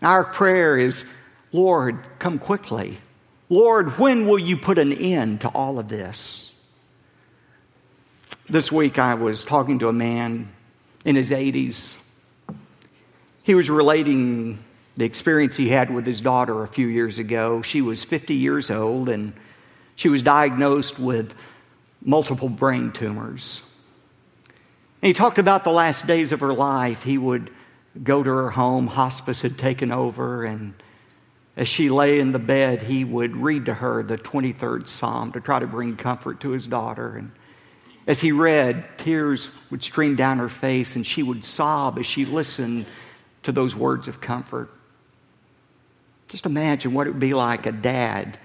Our 0.02 0.24
prayer 0.24 0.78
is, 0.78 1.06
Lord, 1.52 2.04
come 2.18 2.40
quickly. 2.40 2.98
Lord, 3.52 4.00
when 4.00 4.28
will 4.28 4.40
you 4.40 4.56
put 4.56 4.80
an 4.80 4.94
end 4.94 5.42
to 5.42 5.50
all 5.50 5.78
of 5.78 5.90
this? 5.90 6.54
This 8.50 8.72
week 8.72 8.98
I 8.98 9.16
was 9.16 9.44
talking 9.44 9.80
to 9.80 9.90
a 9.90 9.94
man 9.94 10.50
in 11.04 11.18
his 11.18 11.32
80s. 11.32 11.98
He 13.44 13.54
was 13.54 13.70
relating 13.70 14.64
the 14.96 15.04
experience 15.04 15.58
he 15.58 15.68
had 15.68 15.94
with 15.94 16.06
his 16.06 16.22
daughter 16.22 16.64
a 16.64 16.68
few 16.70 16.88
years 16.88 17.20
ago. 17.20 17.62
She 17.62 17.82
was 17.82 18.06
50 18.06 18.36
years 18.36 18.72
old 18.72 19.10
and 19.10 19.34
she 19.98 20.08
was 20.08 20.22
diagnosed 20.22 20.98
with 20.98 21.34
multiple 22.02 22.48
brain 22.48 22.94
tumors. 22.94 23.64
And 25.02 25.08
he 25.08 25.14
talked 25.14 25.40
about 25.40 25.66
the 25.66 25.72
last 25.72 26.08
days 26.08 26.32
of 26.32 26.40
her 26.40 26.54
life. 26.54 27.04
He 27.04 27.18
would 27.18 27.52
go 28.02 28.24
to 28.24 28.30
her 28.30 28.52
home, 28.52 28.88
hospice 28.88 29.42
had 29.42 29.58
taken 29.58 29.92
over, 29.92 30.46
and 30.46 30.74
as 31.58 31.68
she 31.68 31.90
lay 31.90 32.20
in 32.20 32.32
the 32.32 32.40
bed, 32.40 32.82
he 32.82 33.04
would 33.04 33.36
read 33.36 33.66
to 33.66 33.74
her 33.74 34.04
the 34.04 34.18
23rd 34.18 34.88
Psalm 34.88 35.34
to 35.34 35.42
try 35.42 35.60
to 35.60 35.68
bring 35.68 35.98
comfort 35.98 36.40
to 36.42 36.52
his 36.52 36.66
daughter. 36.66 37.18
And 37.18 37.32
as 38.08 38.22
he 38.22 38.32
read, 38.32 38.98
tears 38.98 39.50
would 39.70 39.84
stream 39.84 40.16
down 40.16 40.38
her 40.38 40.50
face, 40.50 40.96
and 40.96 41.06
she 41.06 41.24
would 41.24 41.44
sob 41.44 42.00
as 42.00 42.06
she 42.06 42.26
listened 42.26 42.86
to 43.44 43.52
those 43.52 43.76
words 43.76 44.08
of 44.08 44.22
comfort. 44.22 44.72
Just 46.30 46.46
imagine 46.46 46.94
what 46.94 47.08
it 47.08 47.12
would 47.12 47.20
be 47.20 47.34
like 47.34 47.66
a 47.66 47.72
dad 47.72 48.40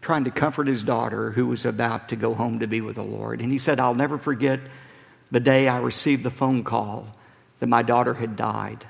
trying 0.00 0.24
to 0.24 0.30
comfort 0.30 0.68
his 0.68 0.84
daughter 0.84 1.32
who 1.32 1.48
was 1.48 1.64
about 1.64 2.10
to 2.10 2.16
go 2.16 2.32
home 2.32 2.60
to 2.60 2.68
be 2.68 2.80
with 2.80 2.94
the 2.94 3.02
Lord. 3.02 3.40
And 3.40 3.50
he 3.50 3.58
said, 3.58 3.80
I'll 3.80 3.96
never 3.96 4.18
forget 4.18 4.60
the 5.32 5.40
day 5.40 5.66
I 5.66 5.78
received 5.78 6.22
the 6.22 6.30
phone 6.30 6.62
call 6.62 7.08
that 7.58 7.66
my 7.66 7.82
daughter 7.82 8.14
had 8.14 8.36
died. 8.36 8.86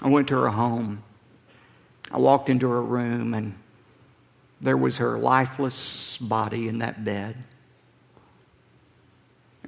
I 0.00 0.08
went 0.08 0.28
to 0.28 0.36
her 0.36 0.48
home. 0.48 1.02
I 2.10 2.18
walked 2.18 2.48
into 2.48 2.68
her 2.68 2.82
room, 2.82 3.34
and 3.34 3.54
there 4.60 4.76
was 4.76 4.96
her 4.96 5.18
lifeless 5.18 6.16
body 6.18 6.68
in 6.68 6.78
that 6.78 7.04
bed. 7.04 7.36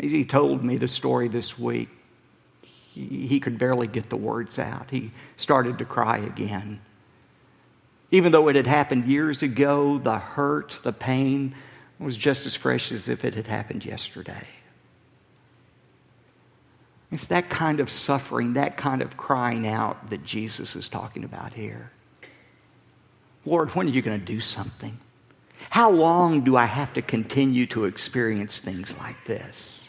He 0.00 0.24
told 0.24 0.64
me 0.64 0.76
the 0.76 0.88
story 0.88 1.28
this 1.28 1.58
week. 1.58 1.88
He 2.94 3.38
could 3.40 3.58
barely 3.58 3.86
get 3.86 4.10
the 4.10 4.16
words 4.16 4.58
out. 4.58 4.90
He 4.90 5.12
started 5.36 5.78
to 5.78 5.84
cry 5.84 6.18
again. 6.18 6.80
Even 8.10 8.32
though 8.32 8.48
it 8.48 8.56
had 8.56 8.66
happened 8.66 9.04
years 9.04 9.42
ago, 9.42 9.98
the 9.98 10.18
hurt, 10.18 10.80
the 10.82 10.92
pain 10.92 11.54
was 11.98 12.16
just 12.16 12.46
as 12.46 12.54
fresh 12.56 12.90
as 12.90 13.08
if 13.08 13.24
it 13.24 13.34
had 13.34 13.46
happened 13.46 13.84
yesterday. 13.84 14.46
It's 17.12 17.26
that 17.26 17.50
kind 17.50 17.78
of 17.80 17.90
suffering, 17.90 18.54
that 18.54 18.76
kind 18.76 19.02
of 19.02 19.16
crying 19.16 19.66
out 19.66 20.10
that 20.10 20.24
Jesus 20.24 20.74
is 20.74 20.88
talking 20.88 21.24
about 21.24 21.52
here. 21.52 21.92
Lord, 23.44 23.70
when 23.74 23.86
are 23.86 23.90
you 23.90 24.02
going 24.02 24.18
to 24.18 24.24
do 24.24 24.40
something? 24.40 24.98
How 25.70 25.90
long 25.90 26.42
do 26.42 26.56
I 26.56 26.66
have 26.66 26.92
to 26.94 27.02
continue 27.02 27.66
to 27.66 27.84
experience 27.84 28.58
things 28.58 28.94
like 28.98 29.24
this? 29.26 29.88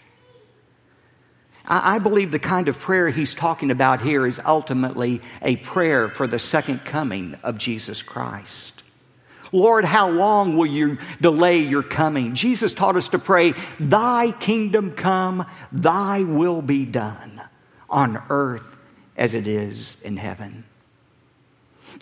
I 1.65 1.99
believe 1.99 2.31
the 2.31 2.39
kind 2.39 2.69
of 2.69 2.79
prayer 2.79 3.09
he's 3.09 3.33
talking 3.33 3.71
about 3.71 4.01
here 4.01 4.25
is 4.25 4.39
ultimately 4.43 5.21
a 5.41 5.57
prayer 5.57 6.09
for 6.09 6.27
the 6.27 6.39
second 6.39 6.83
coming 6.85 7.35
of 7.43 7.57
Jesus 7.57 8.01
Christ. 8.01 8.81
Lord, 9.51 9.85
how 9.85 10.09
long 10.09 10.57
will 10.57 10.65
you 10.65 10.97
delay 11.19 11.59
your 11.59 11.83
coming? 11.83 12.35
Jesus 12.35 12.73
taught 12.73 12.95
us 12.95 13.09
to 13.09 13.19
pray, 13.19 13.53
Thy 13.79 14.31
kingdom 14.31 14.91
come, 14.91 15.45
Thy 15.71 16.23
will 16.23 16.61
be 16.61 16.85
done 16.85 17.41
on 17.89 18.21
earth 18.29 18.63
as 19.15 19.33
it 19.33 19.47
is 19.47 19.97
in 20.03 20.17
heaven. 20.17 20.63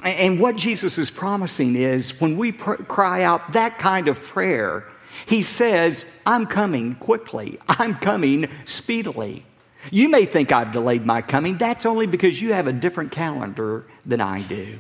And 0.04 0.40
what 0.40 0.56
Jesus 0.56 0.98
is 0.98 1.10
promising 1.10 1.76
is 1.76 2.20
when 2.20 2.38
we 2.38 2.52
pr- 2.52 2.84
cry 2.84 3.24
out 3.24 3.54
that 3.54 3.80
kind 3.80 4.08
of 4.08 4.22
prayer, 4.22 4.86
He 5.26 5.44
says, 5.44 6.06
I'm 6.26 6.46
coming 6.46 6.96
quickly, 6.96 7.60
I'm 7.68 7.96
coming 7.96 8.50
speedily. 8.66 9.46
You 9.92 10.10
may 10.10 10.26
think 10.26 10.52
I've 10.52 10.72
delayed 10.72 11.06
my 11.06 11.22
coming. 11.22 11.58
That's 11.58 11.86
only 11.86 12.06
because 12.06 12.42
you 12.42 12.54
have 12.54 12.68
a 12.68 12.74
different 12.74 13.12
calendar 13.12 13.86
than 14.06 14.22
I 14.22 14.42
do. 14.42 14.80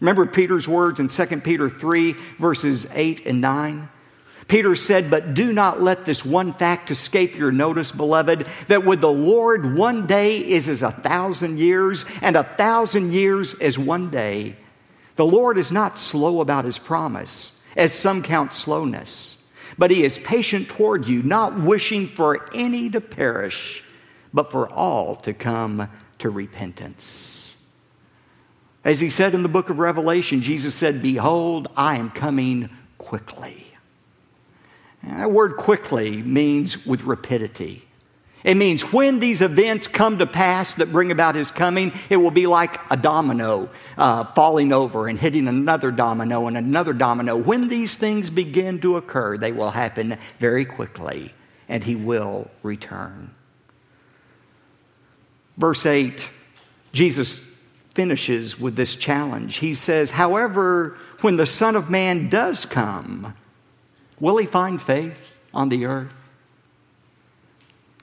Remember 0.00 0.26
Peter's 0.26 0.66
words 0.66 1.00
in 1.00 1.08
2 1.08 1.26
Peter 1.40 1.68
3, 1.68 2.14
verses 2.38 2.86
8 2.92 3.26
and 3.26 3.40
9? 3.40 3.88
Peter 4.48 4.74
said, 4.74 5.10
But 5.10 5.34
do 5.34 5.52
not 5.52 5.80
let 5.80 6.04
this 6.04 6.24
one 6.24 6.52
fact 6.54 6.90
escape 6.90 7.36
your 7.36 7.52
notice, 7.52 7.92
beloved, 7.92 8.46
that 8.68 8.84
with 8.84 9.00
the 9.00 9.12
Lord 9.12 9.74
one 9.74 10.06
day 10.06 10.38
is 10.38 10.68
as 10.68 10.82
a 10.82 10.90
thousand 10.90 11.58
years, 11.58 12.04
and 12.20 12.36
a 12.36 12.44
thousand 12.44 13.12
years 13.12 13.54
as 13.60 13.78
one 13.78 14.10
day. 14.10 14.56
The 15.16 15.24
Lord 15.24 15.58
is 15.58 15.70
not 15.70 15.98
slow 15.98 16.40
about 16.40 16.64
his 16.64 16.78
promise, 16.78 17.52
as 17.76 17.92
some 17.94 18.22
count 18.22 18.52
slowness, 18.52 19.36
but 19.78 19.90
he 19.90 20.04
is 20.04 20.18
patient 20.18 20.68
toward 20.68 21.06
you, 21.06 21.22
not 21.22 21.58
wishing 21.60 22.08
for 22.08 22.48
any 22.54 22.90
to 22.90 23.00
perish, 23.00 23.82
but 24.32 24.50
for 24.50 24.68
all 24.68 25.16
to 25.16 25.32
come 25.32 25.88
to 26.18 26.30
repentance. 26.30 27.56
As 28.84 28.98
he 28.98 29.10
said 29.10 29.34
in 29.34 29.42
the 29.42 29.48
book 29.48 29.70
of 29.70 29.78
Revelation, 29.78 30.42
Jesus 30.42 30.74
said, 30.74 31.02
Behold, 31.02 31.68
I 31.76 31.98
am 31.98 32.10
coming 32.10 32.68
quickly. 32.98 33.61
That 35.04 35.32
word 35.32 35.56
quickly 35.56 36.22
means 36.22 36.84
with 36.86 37.02
rapidity. 37.02 37.84
It 38.44 38.56
means 38.56 38.92
when 38.92 39.20
these 39.20 39.40
events 39.40 39.86
come 39.86 40.18
to 40.18 40.26
pass 40.26 40.74
that 40.74 40.90
bring 40.90 41.12
about 41.12 41.36
his 41.36 41.50
coming, 41.50 41.92
it 42.10 42.16
will 42.16 42.32
be 42.32 42.46
like 42.46 42.80
a 42.90 42.96
domino 42.96 43.70
uh, 43.96 44.24
falling 44.34 44.72
over 44.72 45.06
and 45.06 45.18
hitting 45.18 45.46
another 45.46 45.92
domino 45.92 46.48
and 46.48 46.56
another 46.56 46.92
domino. 46.92 47.36
When 47.36 47.68
these 47.68 47.96
things 47.96 48.30
begin 48.30 48.80
to 48.80 48.96
occur, 48.96 49.36
they 49.38 49.52
will 49.52 49.70
happen 49.70 50.18
very 50.40 50.64
quickly 50.64 51.32
and 51.68 51.84
he 51.84 51.94
will 51.94 52.50
return. 52.64 53.30
Verse 55.56 55.86
8, 55.86 56.28
Jesus 56.92 57.40
finishes 57.94 58.58
with 58.58 58.74
this 58.74 58.96
challenge. 58.96 59.58
He 59.58 59.74
says, 59.74 60.10
However, 60.10 60.96
when 61.20 61.36
the 61.36 61.46
Son 61.46 61.76
of 61.76 61.90
Man 61.90 62.28
does 62.28 62.64
come, 62.64 63.34
will 64.20 64.36
he 64.36 64.46
find 64.46 64.80
faith 64.80 65.18
on 65.52 65.68
the 65.68 65.86
earth? 65.86 66.12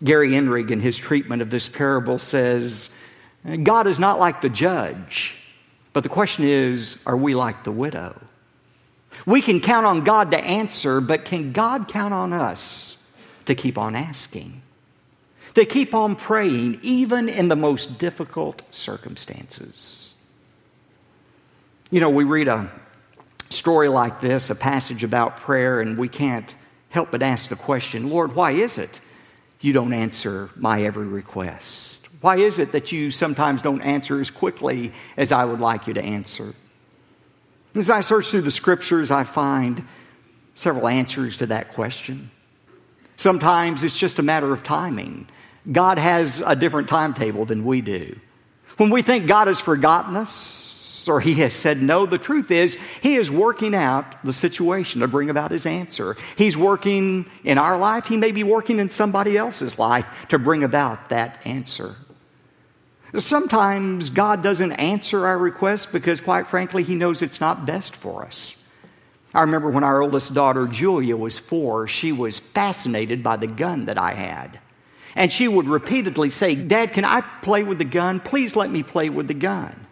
Gary 0.03 0.31
Inrig, 0.31 0.71
in 0.71 0.79
his 0.79 0.97
treatment 0.97 1.41
of 1.41 1.49
this 1.49 1.67
parable, 1.67 2.19
says 2.19 2.89
God 3.63 3.87
is 3.87 3.99
not 3.99 4.19
like 4.19 4.41
the 4.41 4.49
judge, 4.49 5.35
but 5.93 6.03
the 6.03 6.09
question 6.09 6.45
is 6.45 6.97
are 7.05 7.17
we 7.17 7.35
like 7.35 7.63
the 7.63 7.71
widow? 7.71 8.21
We 9.25 9.41
can 9.41 9.59
count 9.59 9.85
on 9.85 10.03
God 10.03 10.31
to 10.31 10.39
answer, 10.39 11.01
but 11.01 11.25
can 11.25 11.51
God 11.51 11.87
count 11.87 12.13
on 12.13 12.31
us 12.31 12.97
to 13.45 13.55
keep 13.55 13.77
on 13.77 13.95
asking? 13.95 14.61
To 15.55 15.65
keep 15.65 15.93
on 15.93 16.15
praying, 16.15 16.79
even 16.83 17.27
in 17.27 17.47
the 17.47 17.55
most 17.55 17.97
difficult 17.97 18.61
circumstances. 18.71 20.13
You 21.91 21.99
know, 21.99 22.09
we 22.09 22.23
read 22.23 22.47
a 22.47 22.71
story 23.49 23.89
like 23.89 24.21
this, 24.21 24.49
a 24.49 24.55
passage 24.55 25.03
about 25.03 25.37
prayer, 25.37 25.81
and 25.81 25.97
we 25.97 26.07
can't 26.07 26.53
help 26.89 27.11
but 27.11 27.21
ask 27.21 27.49
the 27.49 27.55
question 27.55 28.09
Lord, 28.09 28.35
why 28.35 28.51
is 28.51 28.77
it 28.77 28.99
you 29.61 29.73
don't 29.73 29.93
answer 29.93 30.49
my 30.55 30.83
every 30.83 31.07
request? 31.07 32.07
Why 32.21 32.37
is 32.37 32.59
it 32.59 32.73
that 32.73 32.91
you 32.91 33.11
sometimes 33.11 33.61
don't 33.61 33.81
answer 33.81 34.19
as 34.19 34.29
quickly 34.29 34.91
as 35.15 35.31
I 35.31 35.45
would 35.45 35.59
like 35.59 35.87
you 35.87 35.93
to 35.93 36.01
answer? 36.01 36.53
As 37.75 37.89
I 37.89 38.01
search 38.01 38.29
through 38.29 38.41
the 38.41 38.51
scriptures, 38.51 39.11
I 39.11 39.23
find 39.23 39.85
several 40.53 40.87
answers 40.87 41.37
to 41.37 41.45
that 41.47 41.69
question. 41.69 42.31
Sometimes 43.15 43.83
it's 43.83 43.97
just 43.97 44.19
a 44.19 44.23
matter 44.23 44.51
of 44.51 44.63
timing. 44.63 45.27
God 45.71 45.97
has 45.97 46.41
a 46.45 46.55
different 46.55 46.89
timetable 46.89 47.45
than 47.45 47.63
we 47.63 47.81
do. 47.81 48.17
When 48.77 48.89
we 48.89 49.01
think 49.01 49.27
God 49.27 49.47
has 49.47 49.59
forgotten 49.59 50.15
us, 50.15 50.68
or 51.09 51.19
he 51.19 51.35
has 51.35 51.55
said 51.55 51.81
no. 51.81 52.05
The 52.05 52.17
truth 52.17 52.51
is, 52.51 52.77
he 53.01 53.15
is 53.15 53.29
working 53.31 53.75
out 53.75 54.23
the 54.23 54.33
situation 54.33 55.01
to 55.01 55.07
bring 55.07 55.29
about 55.29 55.51
his 55.51 55.65
answer. 55.65 56.15
He's 56.35 56.55
working 56.55 57.25
in 57.43 57.57
our 57.57 57.77
life, 57.77 58.05
he 58.05 58.17
may 58.17 58.31
be 58.31 58.43
working 58.43 58.79
in 58.79 58.89
somebody 58.89 59.37
else's 59.37 59.77
life 59.79 60.05
to 60.29 60.39
bring 60.39 60.63
about 60.63 61.09
that 61.09 61.41
answer. 61.45 61.95
Sometimes 63.15 64.11
God 64.11 64.43
doesn't 64.43 64.73
answer 64.73 65.25
our 65.25 65.37
requests 65.37 65.87
because, 65.87 66.21
quite 66.21 66.47
frankly, 66.47 66.83
he 66.83 66.95
knows 66.95 67.21
it's 67.21 67.41
not 67.41 67.65
best 67.65 67.95
for 67.95 68.23
us. 68.23 68.55
I 69.33 69.41
remember 69.41 69.69
when 69.69 69.83
our 69.83 70.01
oldest 70.01 70.33
daughter, 70.33 70.67
Julia, 70.67 71.17
was 71.17 71.39
four, 71.39 71.87
she 71.87 72.11
was 72.11 72.39
fascinated 72.39 73.23
by 73.23 73.37
the 73.37 73.47
gun 73.47 73.85
that 73.85 73.97
I 73.97 74.13
had. 74.13 74.59
And 75.15 75.31
she 75.31 75.47
would 75.47 75.67
repeatedly 75.67 76.29
say, 76.29 76.55
Dad, 76.55 76.93
can 76.93 77.03
I 77.03 77.21
play 77.41 77.63
with 77.63 77.79
the 77.79 77.85
gun? 77.85 78.19
Please 78.19 78.55
let 78.55 78.69
me 78.69 78.83
play 78.83 79.09
with 79.09 79.27
the 79.27 79.33
gun. 79.33 79.87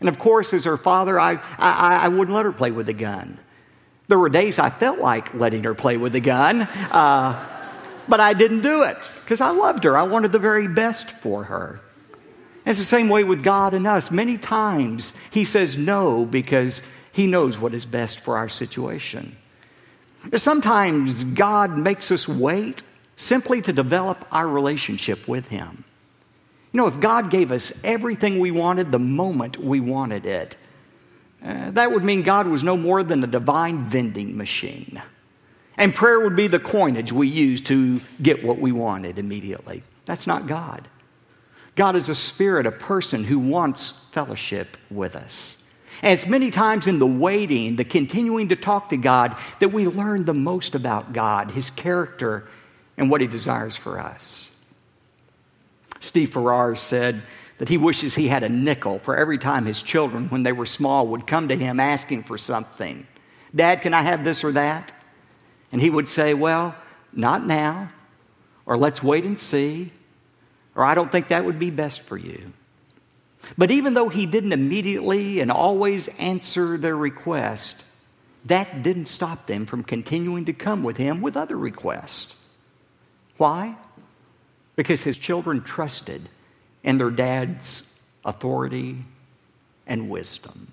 And 0.00 0.08
of 0.08 0.18
course, 0.18 0.52
as 0.54 0.64
her 0.64 0.76
father, 0.76 1.18
I, 1.18 1.40
I, 1.58 1.96
I 1.96 2.08
wouldn't 2.08 2.34
let 2.34 2.44
her 2.44 2.52
play 2.52 2.70
with 2.70 2.86
the 2.86 2.92
gun. 2.92 3.38
There 4.06 4.18
were 4.18 4.28
days 4.28 4.58
I 4.58 4.70
felt 4.70 4.98
like 4.98 5.34
letting 5.34 5.64
her 5.64 5.74
play 5.74 5.96
with 5.96 6.12
the 6.12 6.20
gun, 6.20 6.62
uh, 6.62 7.46
but 8.08 8.20
I 8.20 8.32
didn't 8.32 8.60
do 8.60 8.82
it 8.82 8.96
because 9.22 9.40
I 9.40 9.50
loved 9.50 9.84
her. 9.84 9.98
I 9.98 10.04
wanted 10.04 10.32
the 10.32 10.38
very 10.38 10.66
best 10.66 11.10
for 11.10 11.44
her. 11.44 11.80
It's 12.64 12.78
the 12.78 12.84
same 12.84 13.08
way 13.08 13.24
with 13.24 13.42
God 13.42 13.74
and 13.74 13.86
us. 13.86 14.10
Many 14.10 14.38
times 14.38 15.12
He 15.30 15.44
says 15.44 15.76
no 15.76 16.24
because 16.24 16.80
He 17.12 17.26
knows 17.26 17.58
what 17.58 17.74
is 17.74 17.84
best 17.84 18.20
for 18.20 18.36
our 18.36 18.48
situation. 18.48 19.36
Sometimes 20.36 21.24
God 21.24 21.76
makes 21.76 22.10
us 22.10 22.26
wait 22.28 22.82
simply 23.16 23.60
to 23.62 23.72
develop 23.72 24.26
our 24.30 24.46
relationship 24.46 25.26
with 25.28 25.48
Him. 25.48 25.84
You 26.72 26.78
know, 26.78 26.86
if 26.86 27.00
God 27.00 27.30
gave 27.30 27.50
us 27.50 27.72
everything 27.82 28.38
we 28.38 28.50
wanted 28.50 28.92
the 28.92 28.98
moment 28.98 29.56
we 29.56 29.80
wanted 29.80 30.26
it, 30.26 30.56
uh, 31.42 31.70
that 31.70 31.92
would 31.92 32.04
mean 32.04 32.22
God 32.22 32.46
was 32.46 32.62
no 32.62 32.76
more 32.76 33.02
than 33.02 33.22
a 33.24 33.26
divine 33.26 33.88
vending 33.88 34.36
machine. 34.36 35.00
And 35.76 35.94
prayer 35.94 36.20
would 36.20 36.36
be 36.36 36.48
the 36.48 36.58
coinage 36.58 37.12
we 37.12 37.28
use 37.28 37.60
to 37.62 38.00
get 38.20 38.44
what 38.44 38.58
we 38.58 38.72
wanted 38.72 39.18
immediately. 39.18 39.82
That's 40.04 40.26
not 40.26 40.46
God. 40.46 40.88
God 41.76 41.94
is 41.94 42.08
a 42.08 42.14
spirit, 42.14 42.66
a 42.66 42.72
person 42.72 43.22
who 43.22 43.38
wants 43.38 43.92
fellowship 44.10 44.76
with 44.90 45.14
us. 45.14 45.56
And 46.02 46.12
it's 46.12 46.26
many 46.26 46.50
times 46.50 46.88
in 46.88 46.98
the 46.98 47.06
waiting, 47.06 47.76
the 47.76 47.84
continuing 47.84 48.48
to 48.48 48.56
talk 48.56 48.90
to 48.90 48.96
God, 48.96 49.36
that 49.60 49.68
we 49.68 49.86
learn 49.86 50.24
the 50.24 50.34
most 50.34 50.74
about 50.74 51.12
God, 51.12 51.52
His 51.52 51.70
character, 51.70 52.48
and 52.96 53.10
what 53.10 53.20
He 53.20 53.28
desires 53.28 53.76
for 53.76 54.00
us. 54.00 54.50
Steve 56.00 56.32
Farrar 56.32 56.76
said 56.76 57.22
that 57.58 57.68
he 57.68 57.76
wishes 57.76 58.14
he 58.14 58.28
had 58.28 58.42
a 58.42 58.48
nickel 58.48 58.98
for 58.98 59.16
every 59.16 59.38
time 59.38 59.66
his 59.66 59.82
children, 59.82 60.28
when 60.28 60.44
they 60.44 60.52
were 60.52 60.66
small, 60.66 61.08
would 61.08 61.26
come 61.26 61.48
to 61.48 61.56
him 61.56 61.80
asking 61.80 62.22
for 62.22 62.38
something. 62.38 63.06
Dad, 63.54 63.82
can 63.82 63.94
I 63.94 64.02
have 64.02 64.24
this 64.24 64.44
or 64.44 64.52
that? 64.52 64.92
And 65.72 65.80
he 65.80 65.90
would 65.90 66.08
say, 66.08 66.34
Well, 66.34 66.74
not 67.12 67.46
now, 67.46 67.90
or 68.64 68.76
let's 68.76 69.02
wait 69.02 69.24
and 69.24 69.38
see, 69.38 69.92
or 70.74 70.84
I 70.84 70.94
don't 70.94 71.10
think 71.10 71.28
that 71.28 71.44
would 71.44 71.58
be 71.58 71.70
best 71.70 72.02
for 72.02 72.16
you. 72.16 72.52
But 73.56 73.70
even 73.70 73.94
though 73.94 74.08
he 74.08 74.26
didn't 74.26 74.52
immediately 74.52 75.40
and 75.40 75.50
always 75.50 76.08
answer 76.18 76.76
their 76.76 76.96
request, 76.96 77.76
that 78.44 78.82
didn't 78.82 79.06
stop 79.06 79.46
them 79.46 79.66
from 79.66 79.82
continuing 79.82 80.44
to 80.46 80.52
come 80.52 80.82
with 80.82 80.96
him 80.96 81.20
with 81.20 81.36
other 81.36 81.56
requests. 81.56 82.34
Why? 83.36 83.76
Because 84.78 85.02
his 85.02 85.16
children 85.16 85.60
trusted 85.60 86.28
in 86.84 86.98
their 86.98 87.10
dad's 87.10 87.82
authority 88.24 88.98
and 89.88 90.08
wisdom. 90.08 90.72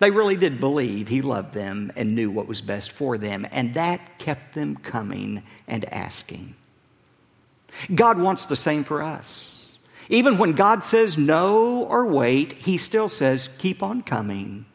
They 0.00 0.10
really 0.10 0.36
did 0.36 0.60
believe 0.60 1.08
he 1.08 1.22
loved 1.22 1.54
them 1.54 1.90
and 1.96 2.14
knew 2.14 2.30
what 2.30 2.46
was 2.46 2.60
best 2.60 2.92
for 2.92 3.16
them, 3.16 3.46
and 3.50 3.72
that 3.72 4.18
kept 4.18 4.54
them 4.54 4.76
coming 4.76 5.42
and 5.66 5.86
asking. 5.94 6.56
God 7.94 8.18
wants 8.18 8.44
the 8.44 8.54
same 8.54 8.84
for 8.84 9.00
us. 9.02 9.78
Even 10.10 10.36
when 10.36 10.52
God 10.52 10.84
says 10.84 11.16
no 11.16 11.84
or 11.84 12.04
wait, 12.04 12.52
he 12.52 12.76
still 12.76 13.08
says, 13.08 13.48
keep 13.56 13.82
on 13.82 14.02
coming, 14.02 14.66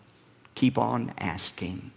keep 0.55 0.79
on 0.79 1.13
asking. 1.19 1.91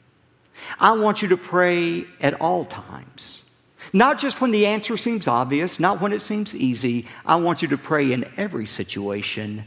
I 0.79 0.93
want 0.93 1.23
you 1.23 1.29
to 1.29 1.39
pray 1.39 2.05
at 2.21 2.39
all 2.39 2.67
times. 2.67 3.45
Not 3.93 4.19
just 4.19 4.41
when 4.41 4.53
the 4.53 4.67
answer 4.67 4.97
seems 4.97 5.29
obvious, 5.29 5.79
not 5.79 6.01
when 6.01 6.13
it 6.13 6.23
seems 6.23 6.55
easy. 6.55 7.07
I 7.27 7.37
want 7.37 7.61
you 7.61 7.69
to 7.69 7.79
pray 7.79 8.13
in 8.13 8.25
every 8.37 8.67
situation 8.67 9.65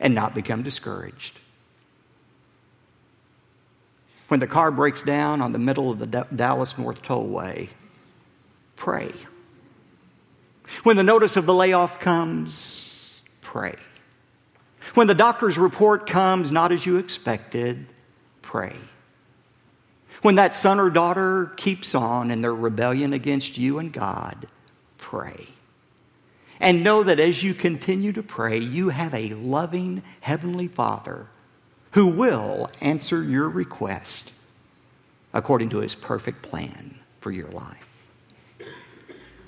and 0.00 0.14
not 0.14 0.34
become 0.34 0.62
discouraged. 0.62 1.38
When 4.28 4.40
the 4.40 4.46
car 4.46 4.70
breaks 4.70 5.02
down 5.02 5.42
on 5.42 5.52
the 5.52 5.58
middle 5.58 5.90
of 5.90 5.98
the 5.98 6.06
D- 6.06 6.22
Dallas 6.34 6.76
North 6.78 7.02
Tollway, 7.02 7.68
pray. 8.76 9.12
When 10.82 10.96
the 10.96 11.02
notice 11.02 11.36
of 11.36 11.46
the 11.46 11.54
layoff 11.54 11.98
comes, 12.00 13.20
pray. 13.40 13.74
When 14.94 15.06
the 15.06 15.14
doctor's 15.14 15.58
report 15.58 16.08
comes 16.08 16.50
not 16.50 16.72
as 16.72 16.86
you 16.86 16.96
expected, 16.96 17.86
pray. 18.42 18.76
When 20.22 20.34
that 20.34 20.56
son 20.56 20.80
or 20.80 20.90
daughter 20.90 21.52
keeps 21.56 21.94
on 21.94 22.30
in 22.30 22.40
their 22.40 22.54
rebellion 22.54 23.12
against 23.12 23.56
you 23.56 23.78
and 23.78 23.92
God, 23.92 24.48
pray. 24.98 25.46
And 26.60 26.82
know 26.82 27.04
that 27.04 27.20
as 27.20 27.42
you 27.42 27.54
continue 27.54 28.12
to 28.12 28.22
pray, 28.22 28.58
you 28.58 28.88
have 28.88 29.14
a 29.14 29.34
loving 29.34 30.02
Heavenly 30.20 30.66
Father 30.66 31.28
who 31.92 32.06
will 32.06 32.70
answer 32.80 33.22
your 33.22 33.48
request 33.48 34.32
according 35.32 35.68
to 35.70 35.78
His 35.78 35.94
perfect 35.94 36.42
plan 36.42 36.98
for 37.20 37.30
your 37.30 37.48
life. 37.48 37.86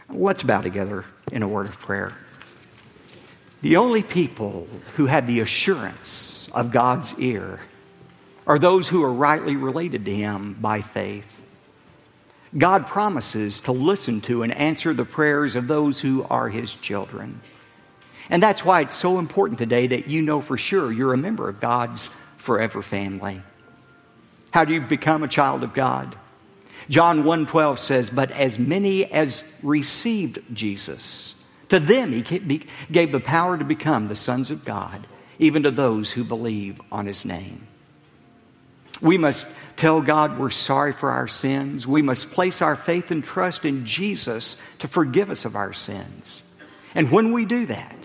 Let's 0.09 0.42
bow 0.42 0.61
together 0.61 1.04
in 1.33 1.42
a 1.42 1.48
word 1.48 1.66
of 1.66 1.78
prayer. 1.80 2.16
The 3.62 3.76
only 3.76 4.02
people 4.02 4.66
who 4.96 5.06
had 5.06 5.26
the 5.26 5.40
assurance 5.40 6.48
of 6.54 6.72
God's 6.72 7.12
ear 7.18 7.61
are 8.46 8.59
those 8.59 8.88
who 8.88 9.03
are 9.03 9.12
rightly 9.12 9.57
related 9.57 10.05
to 10.07 10.14
Him 10.14 10.57
by 10.61 10.81
faith. 10.81 11.40
God 12.57 12.87
promises 12.87 13.61
to 13.61 13.72
listen 13.72 14.20
to 14.22 14.42
and 14.42 14.53
answer 14.53 14.92
the 14.92 15.05
prayers 15.05 15.55
of 15.55 15.68
those 15.68 16.00
who 16.00 16.24
are 16.29 16.48
His 16.48 16.74
children. 16.74 17.40
And 18.29 18.42
that's 18.42 18.64
why 18.64 18.81
it's 18.83 18.96
so 18.96 19.18
important 19.18 19.59
today 19.59 19.88
that 19.88 20.09
you 20.09 20.22
know 20.22 20.40
for 20.40 20.57
sure 20.57 20.90
you're 20.92 21.12
a 21.12 21.18
member 21.18 21.48
of 21.48 21.61
God's 21.61 22.11
forever 22.38 22.83
family. 22.83 23.42
How 24.53 24.64
do 24.64 24.72
you 24.72 24.81
become 24.81 25.22
a 25.22 25.29
child 25.29 25.62
of 25.62 25.74
God? 25.74 26.16
John 26.88 27.22
1:12 27.22 27.79
says, 27.79 28.11
"But 28.11 28.33
as 28.33 28.59
many 28.59 29.05
as 29.05 29.44
received 29.62 30.40
Jesus, 30.53 31.35
to 31.68 31.79
them 31.79 32.12
he 32.12 32.22
gave 32.90 33.12
the 33.12 33.20
power 33.20 33.57
to 33.57 33.64
become 33.64 34.09
the 34.09 34.16
sons 34.16 34.50
of 34.50 34.64
God, 34.64 35.07
even 35.38 35.62
to 35.62 35.70
those 35.70 36.12
who 36.12 36.24
believe 36.24 36.81
on 36.90 37.07
his 37.07 37.24
name." 37.24 37.68
We 39.01 39.17
must 39.17 39.47
tell 39.77 40.03
God 40.03 40.39
we're 40.39 40.51
sorry 40.51 40.93
for 40.93 41.11
our 41.11 41.29
sins. 41.29 41.87
We 41.87 42.03
must 42.03 42.31
place 42.31 42.61
our 42.61 42.77
faith 42.77 43.11
and 43.11 43.25
trust 43.25 43.65
in 43.65 43.87
Jesus 43.87 44.57
to 44.81 44.89
forgive 44.89 45.31
us 45.31 45.45
of 45.45 45.57
our 45.57 45.73
sins. 45.73 46.43
And 46.95 47.11
when 47.11 47.33
we 47.33 47.45
do 47.45 47.67
that, 47.67 47.97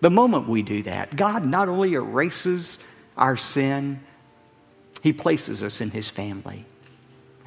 the 0.00 0.10
moment 0.10 0.48
we 0.48 0.62
do 0.62 0.82
that, 0.82 1.16
God 1.16 1.44
not 1.44 1.68
only 1.68 1.94
erases 1.94 2.78
our 3.16 3.36
sin, 3.36 4.00
He 5.02 5.12
places 5.12 5.62
us 5.62 5.80
in 5.80 5.90
His 5.90 6.08
family. 6.08 6.66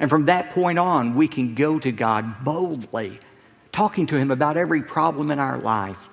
And 0.00 0.10
from 0.10 0.26
that 0.26 0.52
point 0.52 0.78
on, 0.78 1.14
we 1.14 1.28
can 1.28 1.54
go 1.54 1.78
to 1.78 1.90
God 1.92 2.44
boldly, 2.44 3.20
talking 3.72 4.06
to 4.08 4.16
Him 4.16 4.30
about 4.30 4.56
every 4.56 4.82
problem 4.82 5.30
in 5.30 5.38
our 5.38 5.58
life, 5.58 6.10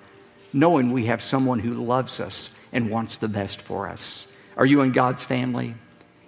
knowing 0.53 0.91
we 0.91 1.05
have 1.05 1.21
someone 1.21 1.59
who 1.59 1.73
loves 1.73 2.19
us 2.19 2.49
and 2.71 2.89
wants 2.89 3.17
the 3.17 3.27
best 3.27 3.61
for 3.61 3.89
us. 3.89 4.27
Are 4.55 4.65
you 4.65 4.81
in 4.81 4.91
God's 4.91 5.23
family? 5.23 5.75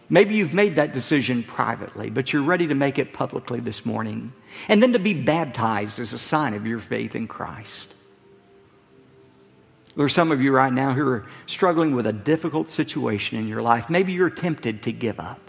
Maybe 0.09 0.35
you've 0.35 0.53
made 0.53 0.77
that 0.77 0.93
decision 0.93 1.43
privately, 1.43 2.09
but 2.09 2.31
you're 2.31 2.43
ready 2.43 2.67
to 2.67 2.75
make 2.75 2.97
it 2.97 3.11
publicly 3.11 3.59
this 3.59 3.85
morning. 3.85 4.31
And 4.69 4.81
then 4.81 4.93
to 4.93 4.99
be 4.99 5.13
baptized 5.13 5.99
as 5.99 6.13
a 6.13 6.17
sign 6.17 6.53
of 6.53 6.65
your 6.65 6.79
faith 6.79 7.13
in 7.13 7.27
Christ. 7.27 7.93
There 9.95 10.05
are 10.05 10.09
some 10.09 10.31
of 10.31 10.41
you 10.41 10.51
right 10.51 10.71
now 10.71 10.93
who 10.93 11.07
are 11.07 11.25
struggling 11.47 11.95
with 11.95 12.05
a 12.05 12.13
difficult 12.13 12.69
situation 12.69 13.37
in 13.37 13.47
your 13.47 13.61
life. 13.61 13.89
Maybe 13.89 14.13
you're 14.13 14.29
tempted 14.29 14.83
to 14.83 14.91
give 14.91 15.19
up. 15.19 15.41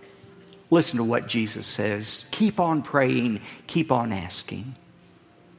Listen 0.70 0.96
to 0.96 1.04
what 1.04 1.28
Jesus 1.28 1.66
says. 1.66 2.24
Keep 2.30 2.58
on 2.58 2.82
praying, 2.82 3.42
keep 3.66 3.92
on 3.92 4.12
asking. 4.12 4.74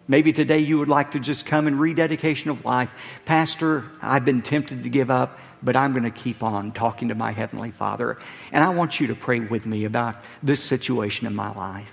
Maybe 0.09 0.33
today 0.33 0.57
you 0.57 0.79
would 0.79 0.89
like 0.89 1.11
to 1.11 1.19
just 1.19 1.45
come 1.45 1.67
and 1.67 1.79
rededication 1.79 2.49
of 2.49 2.65
life. 2.65 2.89
Pastor, 3.25 3.85
I've 4.01 4.25
been 4.25 4.41
tempted 4.41 4.81
to 4.81 4.89
give 4.89 5.11
up, 5.11 5.37
but 5.61 5.75
I'm 5.75 5.91
going 5.91 6.03
to 6.03 6.09
keep 6.09 6.41
on 6.41 6.71
talking 6.71 7.09
to 7.09 7.15
my 7.15 7.31
Heavenly 7.31 7.69
Father. 7.69 8.17
And 8.51 8.63
I 8.63 8.69
want 8.69 8.99
you 8.99 9.05
to 9.05 9.15
pray 9.15 9.39
with 9.39 9.67
me 9.67 9.85
about 9.85 10.15
this 10.41 10.63
situation 10.63 11.27
in 11.27 11.35
my 11.35 11.53
life. 11.53 11.87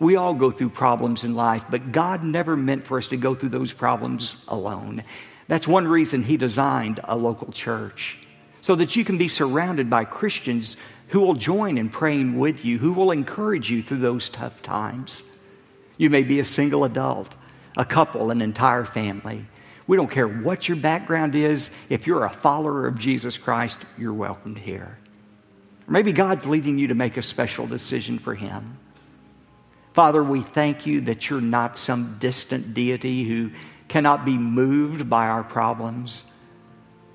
We 0.00 0.16
all 0.16 0.34
go 0.34 0.50
through 0.50 0.70
problems 0.70 1.22
in 1.22 1.36
life, 1.36 1.62
but 1.70 1.92
God 1.92 2.24
never 2.24 2.56
meant 2.56 2.88
for 2.88 2.98
us 2.98 3.06
to 3.06 3.16
go 3.16 3.36
through 3.36 3.50
those 3.50 3.72
problems 3.72 4.34
alone. 4.48 5.04
That's 5.46 5.68
one 5.68 5.86
reason 5.86 6.24
He 6.24 6.36
designed 6.36 6.98
a 7.04 7.16
local 7.16 7.52
church, 7.52 8.18
so 8.62 8.74
that 8.74 8.96
you 8.96 9.04
can 9.04 9.16
be 9.16 9.28
surrounded 9.28 9.88
by 9.88 10.06
Christians 10.06 10.76
who 11.10 11.20
will 11.20 11.34
join 11.34 11.78
in 11.78 11.88
praying 11.88 12.36
with 12.36 12.64
you, 12.64 12.78
who 12.78 12.92
will 12.92 13.12
encourage 13.12 13.70
you 13.70 13.80
through 13.80 13.98
those 13.98 14.28
tough 14.28 14.60
times. 14.60 15.22
You 15.96 16.10
may 16.10 16.22
be 16.22 16.40
a 16.40 16.44
single 16.44 16.84
adult, 16.84 17.34
a 17.76 17.84
couple, 17.84 18.30
an 18.30 18.42
entire 18.42 18.84
family. 18.84 19.46
We 19.86 19.96
don't 19.96 20.10
care 20.10 20.28
what 20.28 20.68
your 20.68 20.76
background 20.76 21.34
is. 21.34 21.70
If 21.88 22.06
you're 22.06 22.24
a 22.24 22.30
follower 22.30 22.86
of 22.86 22.98
Jesus 22.98 23.38
Christ, 23.38 23.78
you're 23.98 24.12
welcomed 24.12 24.58
here. 24.58 24.98
Or 25.86 25.92
maybe 25.92 26.12
God's 26.12 26.46
leading 26.46 26.78
you 26.78 26.88
to 26.88 26.94
make 26.94 27.16
a 27.16 27.22
special 27.22 27.66
decision 27.66 28.18
for 28.18 28.34
Him. 28.34 28.78
Father, 29.92 30.22
we 30.22 30.40
thank 30.40 30.86
you 30.86 31.02
that 31.02 31.28
you're 31.28 31.40
not 31.40 31.76
some 31.76 32.16
distant 32.18 32.72
deity 32.72 33.24
who 33.24 33.50
cannot 33.88 34.24
be 34.24 34.38
moved 34.38 35.10
by 35.10 35.26
our 35.26 35.44
problems. 35.44 36.24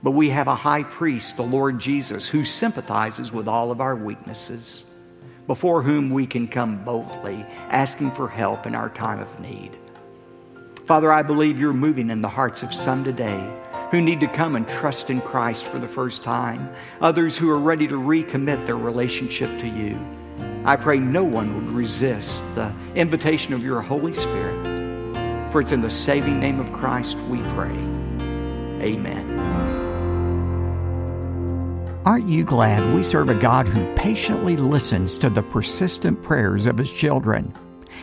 But 0.04 0.12
we 0.12 0.30
have 0.30 0.48
a 0.48 0.56
high 0.56 0.84
priest, 0.84 1.38
the 1.38 1.44
Lord 1.44 1.80
Jesus, 1.80 2.28
who 2.28 2.44
sympathizes 2.44 3.32
with 3.32 3.48
all 3.48 3.72
of 3.72 3.82
our 3.82 3.96
weaknesses, 3.96 4.84
before 5.48 5.82
whom 5.82 6.10
we 6.10 6.28
can 6.28 6.48
come 6.48 6.84
boldly, 6.84 7.46
asking 7.70 8.12
for 8.12 8.28
help 8.28 8.68
in 8.68 8.76
our 8.76 8.90
time 8.90 9.20
of 9.20 9.40
need. 9.40 9.72
Father, 10.86 11.12
I 11.12 11.24
believe 11.24 11.60
you're 11.60 11.74
moving 11.74 12.10
in 12.10 12.22
the 12.22 12.30
hearts 12.30 12.64
of 12.64 12.74
some 12.74 13.04
today 13.04 13.54
who 13.92 14.02
need 14.02 14.20
to 14.20 14.28
come 14.28 14.56
and 14.56 14.68
trust 14.68 15.10
in 15.10 15.22
Christ 15.22 15.66
for 15.66 15.80
the 15.80 15.88
first 15.88 16.24
time, 16.24 16.70
others 17.02 17.38
who 17.38 17.50
are 17.50 17.60
ready 17.60 17.88
to 17.88 17.96
recommit 17.96 18.66
their 18.66 18.78
relationship 18.78 19.50
to 19.62 19.68
you. 19.68 19.98
I 20.66 20.76
pray 20.76 21.00
no 21.00 21.24
one 21.24 21.56
would 21.56 21.74
resist 21.74 22.42
the 22.56 22.74
invitation 22.96 23.54
of 23.54 23.64
your 23.64 23.82
Holy 23.82 24.14
Spirit. 24.14 24.78
For 25.52 25.62
it's 25.62 25.72
in 25.72 25.82
the 25.82 25.90
saving 25.90 26.40
name 26.40 26.60
of 26.60 26.72
Christ 26.74 27.18
we 27.30 27.40
pray. 27.54 27.72
Amen. 28.82 29.77
Aren't 32.08 32.30
you 32.30 32.46
glad 32.46 32.96
we 32.96 33.04
serve 33.04 33.30
a 33.30 33.36
God 33.36 33.68
who 33.68 33.94
patiently 33.96 34.56
listens 34.56 35.18
to 35.18 35.30
the 35.30 35.44
persistent 35.44 36.24
prayers 36.24 36.66
of 36.66 36.78
his 36.78 36.90
children? 36.90 37.54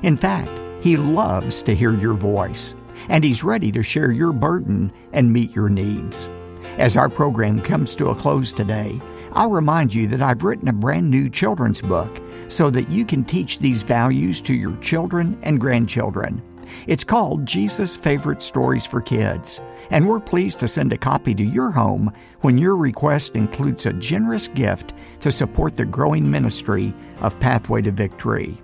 In 0.02 0.18
fact, 0.18 0.50
he 0.82 0.98
loves 0.98 1.62
to 1.62 1.74
hear 1.74 1.94
your 1.94 2.12
voice, 2.12 2.74
and 3.08 3.24
he's 3.24 3.42
ready 3.42 3.72
to 3.72 3.82
share 3.82 4.12
your 4.12 4.34
burden 4.34 4.92
and 5.14 5.32
meet 5.32 5.56
your 5.56 5.70
needs. 5.70 6.28
As 6.76 6.98
our 6.98 7.08
program 7.08 7.62
comes 7.62 7.96
to 7.96 8.10
a 8.10 8.14
close 8.14 8.52
today, 8.52 9.00
I'll 9.32 9.50
remind 9.50 9.94
you 9.94 10.06
that 10.08 10.20
I've 10.20 10.44
written 10.44 10.68
a 10.68 10.74
brand 10.74 11.10
new 11.10 11.30
children's 11.30 11.80
book 11.80 12.20
so 12.48 12.68
that 12.68 12.90
you 12.90 13.06
can 13.06 13.24
teach 13.24 13.58
these 13.58 13.82
values 13.82 14.42
to 14.42 14.52
your 14.52 14.76
children 14.82 15.38
and 15.42 15.58
grandchildren. 15.58 16.42
It's 16.86 17.04
called 17.04 17.46
Jesus' 17.46 17.96
Favorite 17.96 18.42
Stories 18.42 18.86
for 18.86 19.00
Kids, 19.00 19.60
and 19.90 20.08
we're 20.08 20.20
pleased 20.20 20.58
to 20.58 20.68
send 20.68 20.92
a 20.92 20.98
copy 20.98 21.34
to 21.34 21.44
your 21.44 21.70
home 21.70 22.12
when 22.40 22.58
your 22.58 22.76
request 22.76 23.34
includes 23.34 23.86
a 23.86 23.92
generous 23.92 24.48
gift 24.48 24.94
to 25.20 25.30
support 25.30 25.76
the 25.76 25.84
growing 25.84 26.30
ministry 26.30 26.94
of 27.20 27.38
Pathway 27.40 27.82
to 27.82 27.90
Victory. 27.90 28.60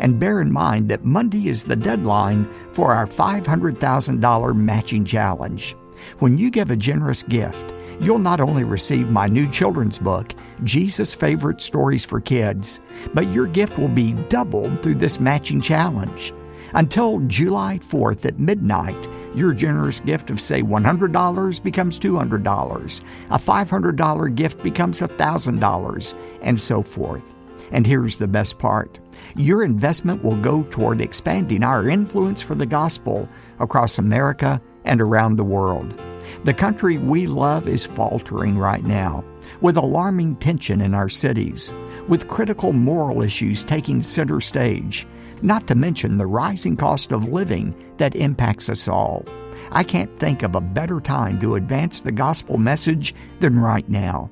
And 0.00 0.18
bear 0.18 0.40
in 0.40 0.52
mind 0.52 0.88
that 0.88 1.04
Monday 1.04 1.48
is 1.48 1.64
the 1.64 1.76
deadline 1.76 2.48
for 2.72 2.92
our 2.92 3.06
$500,000 3.06 4.56
matching 4.56 5.04
challenge. 5.04 5.76
When 6.18 6.36
you 6.38 6.50
give 6.50 6.70
a 6.70 6.76
generous 6.76 7.22
gift, 7.22 7.72
you'll 8.00 8.18
not 8.18 8.40
only 8.40 8.64
receive 8.64 9.10
my 9.10 9.26
new 9.26 9.48
children's 9.50 9.98
book, 9.98 10.34
Jesus' 10.64 11.14
Favorite 11.14 11.60
Stories 11.60 12.04
for 12.04 12.20
Kids, 12.20 12.80
but 13.14 13.32
your 13.32 13.46
gift 13.46 13.78
will 13.78 13.88
be 13.88 14.12
doubled 14.28 14.82
through 14.82 14.96
this 14.96 15.20
matching 15.20 15.60
challenge. 15.60 16.32
Until 16.74 17.20
July 17.28 17.78
4th 17.78 18.24
at 18.24 18.40
midnight, 18.40 19.08
your 19.32 19.52
generous 19.52 20.00
gift 20.00 20.28
of, 20.30 20.40
say, 20.40 20.60
$100 20.60 21.62
becomes 21.62 22.00
$200. 22.00 23.00
A 23.30 23.38
$500 23.38 24.34
gift 24.34 24.60
becomes 24.62 24.98
$1,000, 24.98 26.14
and 26.42 26.60
so 26.60 26.82
forth. 26.82 27.22
And 27.70 27.86
here's 27.86 28.16
the 28.16 28.26
best 28.26 28.58
part 28.58 28.98
your 29.36 29.62
investment 29.62 30.24
will 30.24 30.36
go 30.36 30.64
toward 30.64 31.00
expanding 31.00 31.62
our 31.62 31.88
influence 31.88 32.42
for 32.42 32.56
the 32.56 32.66
gospel 32.66 33.28
across 33.60 33.98
America 33.98 34.60
and 34.84 35.00
around 35.00 35.36
the 35.36 35.44
world. 35.44 35.94
The 36.42 36.54
country 36.54 36.98
we 36.98 37.26
love 37.26 37.68
is 37.68 37.86
faltering 37.86 38.58
right 38.58 38.82
now, 38.82 39.24
with 39.60 39.76
alarming 39.76 40.36
tension 40.36 40.80
in 40.80 40.92
our 40.92 41.08
cities, 41.08 41.72
with 42.08 42.28
critical 42.28 42.72
moral 42.72 43.22
issues 43.22 43.62
taking 43.62 44.02
center 44.02 44.40
stage 44.40 45.06
not 45.44 45.66
to 45.66 45.74
mention 45.74 46.16
the 46.16 46.26
rising 46.26 46.76
cost 46.76 47.12
of 47.12 47.28
living 47.28 47.74
that 47.98 48.16
impacts 48.16 48.68
us 48.68 48.88
all. 48.88 49.24
I 49.70 49.82
can't 49.84 50.16
think 50.18 50.42
of 50.42 50.54
a 50.54 50.60
better 50.60 51.00
time 51.00 51.38
to 51.40 51.56
advance 51.56 52.00
the 52.00 52.12
gospel 52.12 52.58
message 52.58 53.14
than 53.40 53.58
right 53.58 53.88
now. 53.88 54.30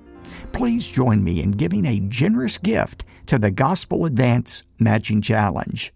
Please 0.52 0.88
join 0.88 1.22
me 1.22 1.42
in 1.42 1.50
giving 1.52 1.86
a 1.86 2.00
generous 2.00 2.58
gift 2.58 3.04
to 3.26 3.38
the 3.38 3.50
Gospel 3.50 4.06
Advance 4.06 4.64
Matching 4.78 5.20
Challenge. 5.20 5.92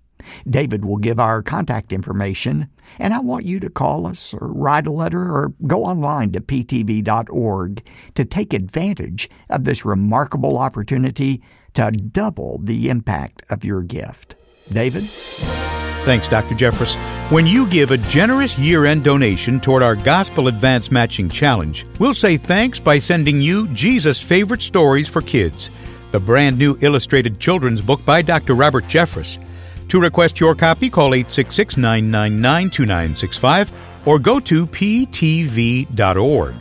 David 0.48 0.84
will 0.84 0.96
give 0.96 1.20
our 1.20 1.42
contact 1.42 1.92
information, 1.92 2.68
and 2.98 3.14
I 3.14 3.20
want 3.20 3.44
you 3.44 3.60
to 3.60 3.70
call 3.70 4.06
us 4.06 4.34
or 4.34 4.48
write 4.48 4.86
a 4.86 4.92
letter 4.92 5.20
or 5.20 5.52
go 5.66 5.84
online 5.84 6.32
to 6.32 6.40
ptv.org 6.40 7.86
to 8.14 8.24
take 8.24 8.52
advantage 8.52 9.30
of 9.50 9.64
this 9.64 9.84
remarkable 9.84 10.58
opportunity 10.58 11.42
to 11.74 11.90
double 11.90 12.58
the 12.62 12.88
impact 12.88 13.42
of 13.50 13.64
your 13.64 13.82
gift. 13.82 14.35
David? 14.72 15.04
Thanks, 16.04 16.28
Dr. 16.28 16.54
Jeffress. 16.54 16.94
When 17.32 17.46
you 17.46 17.66
give 17.66 17.90
a 17.90 17.98
generous 17.98 18.56
year 18.58 18.84
end 18.84 19.02
donation 19.02 19.58
toward 19.58 19.82
our 19.82 19.96
Gospel 19.96 20.46
Advance 20.48 20.92
Matching 20.92 21.28
Challenge, 21.28 21.84
we'll 21.98 22.14
say 22.14 22.36
thanks 22.36 22.78
by 22.78 22.98
sending 22.98 23.40
you 23.40 23.66
Jesus' 23.68 24.22
Favorite 24.22 24.62
Stories 24.62 25.08
for 25.08 25.20
Kids, 25.22 25.70
the 26.12 26.20
brand 26.20 26.58
new 26.58 26.78
illustrated 26.80 27.40
children's 27.40 27.82
book 27.82 28.04
by 28.04 28.22
Dr. 28.22 28.54
Robert 28.54 28.84
Jeffress. 28.84 29.38
To 29.88 30.00
request 30.00 30.38
your 30.38 30.54
copy, 30.54 30.90
call 30.90 31.14
866 31.14 31.76
999 31.76 32.70
2965 32.70 33.72
or 34.06 34.18
go 34.18 34.38
to 34.40 34.66
ptv.org. 34.66 36.54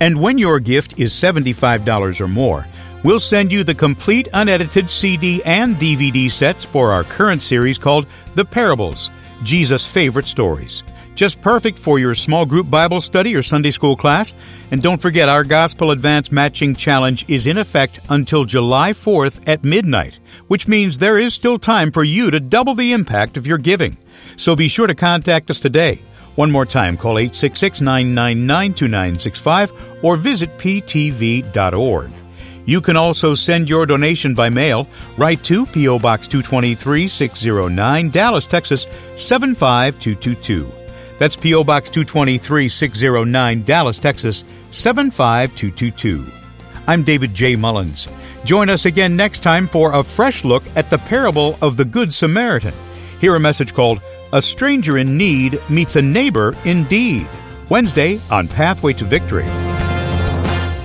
And 0.00 0.20
when 0.20 0.38
your 0.38 0.58
gift 0.58 0.98
is 0.98 1.12
$75 1.12 2.20
or 2.20 2.28
more, 2.28 2.66
We'll 3.02 3.18
send 3.18 3.50
you 3.50 3.64
the 3.64 3.74
complete 3.74 4.28
unedited 4.34 4.90
CD 4.90 5.42
and 5.44 5.76
DVD 5.76 6.30
sets 6.30 6.64
for 6.64 6.92
our 6.92 7.04
current 7.04 7.40
series 7.40 7.78
called 7.78 8.06
The 8.34 8.44
Parables 8.44 9.10
Jesus' 9.42 9.86
Favorite 9.86 10.26
Stories. 10.26 10.82
Just 11.14 11.40
perfect 11.40 11.78
for 11.78 11.98
your 11.98 12.14
small 12.14 12.44
group 12.44 12.68
Bible 12.70 13.00
study 13.00 13.34
or 13.34 13.42
Sunday 13.42 13.70
school 13.70 13.96
class. 13.96 14.34
And 14.70 14.82
don't 14.82 15.00
forget, 15.00 15.30
our 15.30 15.44
Gospel 15.44 15.92
Advance 15.92 16.30
Matching 16.30 16.74
Challenge 16.74 17.24
is 17.28 17.46
in 17.46 17.56
effect 17.56 18.00
until 18.10 18.44
July 18.44 18.92
4th 18.92 19.48
at 19.48 19.64
midnight, 19.64 20.20
which 20.48 20.68
means 20.68 20.98
there 20.98 21.18
is 21.18 21.32
still 21.34 21.58
time 21.58 21.90
for 21.90 22.04
you 22.04 22.30
to 22.30 22.38
double 22.38 22.74
the 22.74 22.92
impact 22.92 23.38
of 23.38 23.46
your 23.46 23.58
giving. 23.58 23.96
So 24.36 24.54
be 24.54 24.68
sure 24.68 24.86
to 24.86 24.94
contact 24.94 25.50
us 25.50 25.60
today. 25.60 26.00
One 26.36 26.50
more 26.50 26.66
time, 26.66 26.96
call 26.96 27.18
866 27.18 27.80
999 27.80 28.74
2965 28.74 29.72
or 30.02 30.16
visit 30.16 30.56
ptv.org. 30.58 32.10
You 32.64 32.80
can 32.80 32.96
also 32.96 33.34
send 33.34 33.68
your 33.68 33.86
donation 33.86 34.34
by 34.34 34.48
mail. 34.48 34.88
Write 35.16 35.42
to 35.44 35.66
P.O. 35.66 35.98
Box 35.98 36.28
223 36.28 37.08
609, 37.08 38.10
Dallas, 38.10 38.46
Texas 38.46 38.86
75222. 39.16 40.70
That's 41.18 41.36
P.O. 41.36 41.64
Box 41.64 41.90
223 41.90 42.68
609, 42.68 43.62
Dallas, 43.62 43.98
Texas 43.98 44.44
75222. 44.70 46.26
I'm 46.86 47.02
David 47.02 47.34
J. 47.34 47.56
Mullins. 47.56 48.08
Join 48.44 48.70
us 48.70 48.86
again 48.86 49.16
next 49.16 49.40
time 49.40 49.66
for 49.66 49.92
a 49.92 50.02
fresh 50.02 50.44
look 50.44 50.62
at 50.76 50.90
the 50.90 50.98
parable 50.98 51.58
of 51.60 51.76
the 51.76 51.84
Good 51.84 52.12
Samaritan. 52.12 52.74
Hear 53.20 53.34
a 53.36 53.40
message 53.40 53.74
called 53.74 54.00
A 54.32 54.40
Stranger 54.40 54.96
in 54.98 55.18
Need 55.18 55.60
Meets 55.68 55.96
a 55.96 56.02
Neighbor 56.02 56.56
Indeed. 56.64 57.28
Wednesday 57.68 58.18
on 58.30 58.48
Pathway 58.48 58.94
to 58.94 59.04
Victory. 59.04 59.46